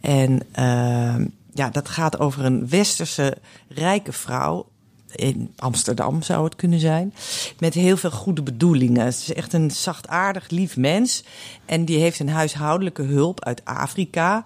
[0.00, 1.14] En eh,
[1.54, 3.36] ja, dat gaat over een westerse
[3.68, 4.66] rijke vrouw.
[5.14, 7.14] In Amsterdam zou het kunnen zijn.
[7.58, 9.04] Met heel veel goede bedoelingen.
[9.04, 11.24] Het is echt een zachtaardig, lief mens.
[11.64, 14.44] En die heeft een huishoudelijke hulp uit Afrika.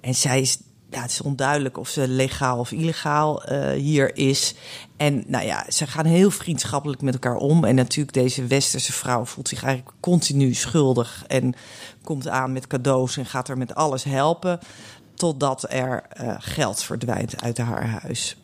[0.00, 0.58] En zij is
[0.90, 4.54] ja, het is onduidelijk of ze legaal of illegaal eh, hier is.
[4.96, 7.64] En nou ja, ze gaan heel vriendschappelijk met elkaar om.
[7.64, 11.24] En natuurlijk, deze westerse vrouw voelt zich eigenlijk continu schuldig.
[11.26, 11.54] En
[12.02, 14.58] komt aan met cadeaus en gaat er met alles helpen.
[15.18, 18.36] Totdat er eh, geld verdwijnt uit haar huis.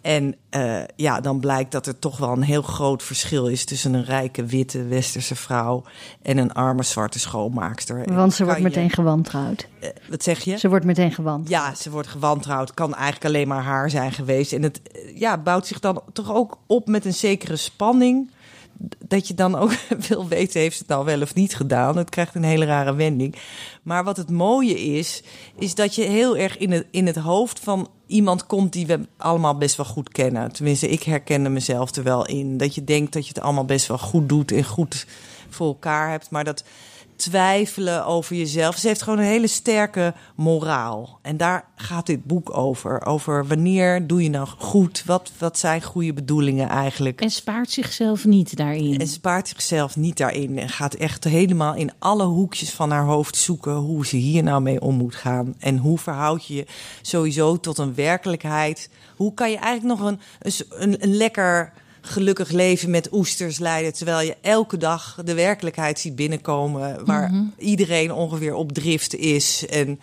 [0.00, 3.94] En eh, ja, dan blijkt dat er toch wel een heel groot verschil is tussen
[3.94, 5.82] een rijke witte westerse vrouw
[6.22, 8.14] en een arme zwarte schoonmaakster.
[8.14, 9.68] Want ze wordt je- meteen gewantrouwd.
[9.80, 10.56] eh, wat zeg je?
[10.58, 11.48] Ze wordt meteen gewantrouwd.
[11.48, 12.74] Ja, ze wordt gewantrouwd.
[12.74, 14.52] Kan eigenlijk alleen maar haar zijn geweest.
[14.52, 14.80] En het
[15.14, 18.30] ja, bouwt zich dan toch ook op met een zekere spanning.
[18.98, 19.72] Dat je dan ook
[20.08, 21.96] wil weten, heeft ze het nou wel of niet gedaan?
[21.96, 23.34] Het krijgt een hele rare wending.
[23.82, 25.22] Maar wat het mooie is,
[25.58, 29.00] is dat je heel erg in het, in het hoofd van iemand komt die we
[29.16, 30.52] allemaal best wel goed kennen.
[30.52, 32.56] Tenminste, ik herkende mezelf er wel in.
[32.56, 35.06] Dat je denkt dat je het allemaal best wel goed doet en goed
[35.48, 36.30] voor elkaar hebt.
[36.30, 36.64] Maar dat
[37.16, 38.76] twijfelen over jezelf.
[38.76, 41.18] Ze heeft gewoon een hele sterke moraal.
[41.22, 43.06] En daar gaat dit boek over.
[43.06, 45.02] Over wanneer doe je nou goed?
[45.06, 47.20] Wat, wat zijn goede bedoelingen eigenlijk?
[47.20, 49.00] En spaart zichzelf niet daarin.
[49.00, 50.58] En spaart zichzelf niet daarin.
[50.58, 54.62] En gaat echt helemaal in alle hoekjes van haar hoofd zoeken hoe ze hier nou
[54.62, 55.54] mee om moet gaan.
[55.58, 56.66] En hoe verhoud je je
[57.02, 58.90] sowieso tot een werkelijkheid?
[59.16, 60.20] Hoe kan je eigenlijk nog een,
[60.68, 61.72] een, een lekker
[62.06, 63.92] gelukkig leven met oesters leiden.
[63.92, 67.04] Terwijl je elke dag de werkelijkheid ziet binnenkomen.
[67.04, 69.66] Waar iedereen ongeveer op drift is.
[69.66, 70.00] En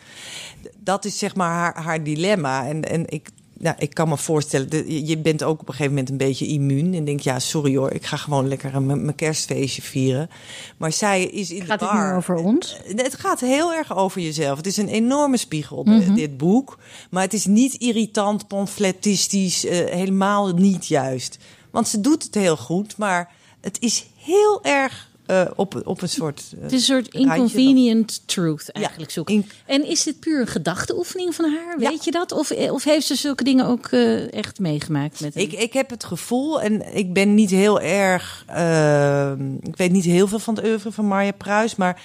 [0.80, 2.68] dat is zeg maar haar, haar dilemma.
[2.68, 3.30] En, en ik,
[3.60, 6.48] nou, ik kan me voorstellen, de- je- bent ook op een gegeven moment een beetje
[6.48, 6.94] immuun.
[6.94, 10.30] En denk, ja, sorry hoor, ik ga gewoon lekker mijn kerstfeestje vieren.
[10.78, 12.78] Maar zij is in Gaat de het nu over ons?
[12.96, 14.58] Het gaat heel erg over jezelf.
[14.58, 16.14] Het is een enorme spiegel, de- Mhm.
[16.14, 16.80] dit boek.
[17.10, 21.38] Maar het is niet irritant, pamfletistisch, eh, helemaal niet juist.
[21.74, 26.10] Want ze doet het heel goed, maar het is heel erg eh, op, op een
[26.10, 26.44] soort.
[26.56, 29.46] eh, Het is een soort inconvenient truth eigenlijk zoeken.
[29.66, 31.80] En is dit puur een gedachteoefening van haar?
[31.80, 31.90] Ja.
[31.90, 32.32] Weet je dat?
[32.32, 35.44] Of, of heeft ze zulke dingen ook eh, echt meegemaakt met hem?
[35.44, 38.44] Ik, ik heb het gevoel, en ik ben niet heel erg.
[38.48, 42.02] eh, ik weet niet heel veel van het oeuvre van Marja Pruis, maar.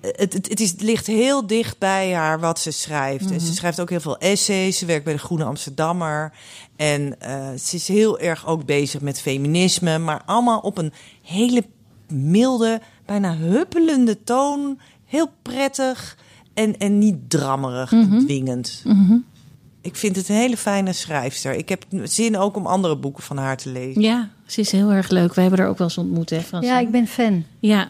[0.00, 3.30] Het, het, het, is, het ligt heel dicht bij haar wat ze schrijft.
[3.30, 4.78] En ze schrijft ook heel veel essays.
[4.78, 6.32] Ze werkt bij de Groene Amsterdammer.
[6.76, 9.98] En eh, ze is heel erg ook bezig met feminisme.
[9.98, 10.92] Maar allemaal op een
[11.22, 11.64] hele
[12.08, 14.78] milde, bijna huppelende toon.
[15.04, 16.16] Heel prettig
[16.54, 17.88] en, en niet drammerig,
[18.24, 18.82] dwingend.
[19.80, 21.54] Ik vind het een hele fijne schrijfster.
[21.54, 24.02] Ik heb zin ook om andere boeken van haar te lezen.
[24.02, 25.34] Ja, ze is heel erg leuk.
[25.34, 26.40] We hebben haar ook wel eens ontmoet, hè?
[26.60, 27.44] Ja, ik ben fan.
[27.58, 27.88] Ja.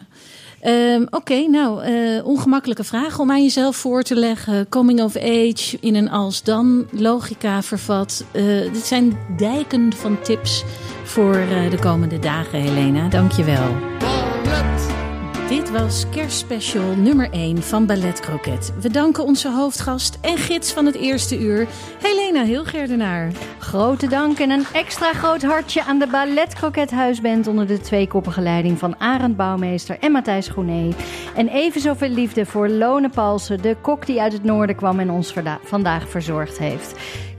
[0.67, 4.69] Ehm, Oké, nou, eh, ongemakkelijke vraag om aan jezelf voor te leggen.
[4.69, 8.25] Coming of age in een als-dan logica vervat.
[8.33, 10.65] Eh, dit zijn dijken van tips
[11.05, 13.09] voor eh, de komende dagen, Helena.
[13.09, 14.16] Dank je wel.
[15.49, 18.73] Dit was kerstspecial nummer 1 van Ballet Croquet.
[18.81, 21.67] We danken onze hoofdgast en gids van het eerste uur,
[22.03, 23.33] Helena Hilgerdenaar.
[23.59, 28.41] Grote dank en een extra groot hartje aan de Ballet Croquet Huisband onder de tweekoppige
[28.41, 30.93] leiding van Arend Bouwmeester en Matthijs Groené.
[31.35, 35.11] En even zoveel liefde voor Lone Palsen, de kok die uit het noorden kwam en
[35.11, 35.35] ons
[35.65, 36.95] vandaag verzorgd heeft.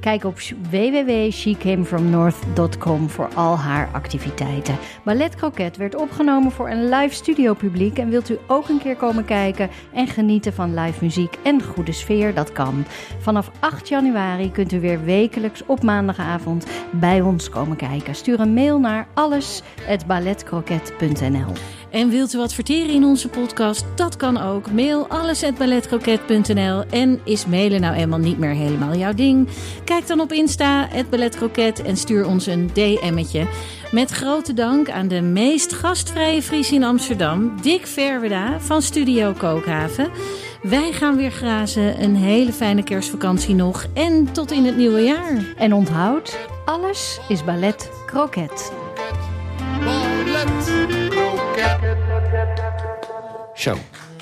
[0.08, 0.39] Kijk op
[0.70, 4.78] www.shecamefromnorth.com voor al haar activiteiten.
[5.03, 7.97] Ballet Croquet werd opgenomen voor een live studio publiek.
[7.97, 11.91] En wilt u ook een keer komen kijken en genieten van live muziek en goede
[11.91, 12.34] sfeer?
[12.34, 12.86] Dat kan.
[13.20, 18.16] Vanaf 8 januari kunt u weer wekelijks op maandagavond bij ons komen kijken.
[18.16, 21.53] Stuur een mail naar alles@balletcroquet.nl.
[21.92, 23.86] En wilt u adverteren in onze podcast?
[23.96, 24.72] Dat kan ook.
[24.72, 26.84] Mail alles@balletcroquet.nl.
[26.90, 29.48] En is mailen nou eenmaal niet meer helemaal jouw ding?
[29.84, 33.48] Kijk dan op Insta @balletcroquet en stuur ons een DM'tje.
[33.92, 40.10] Met grote dank aan de meest gastvrije Fries in Amsterdam, Dick Verweda van Studio Kookhaven.
[40.62, 42.04] Wij gaan weer grazen.
[42.04, 45.54] Een hele fijne kerstvakantie nog en tot in het nieuwe jaar.
[45.58, 47.44] En onthoud, alles is.
[47.44, 48.72] Ballet, kroket.
[53.53, 53.78] Zo,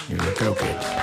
[0.08, 0.95] nu een kroket.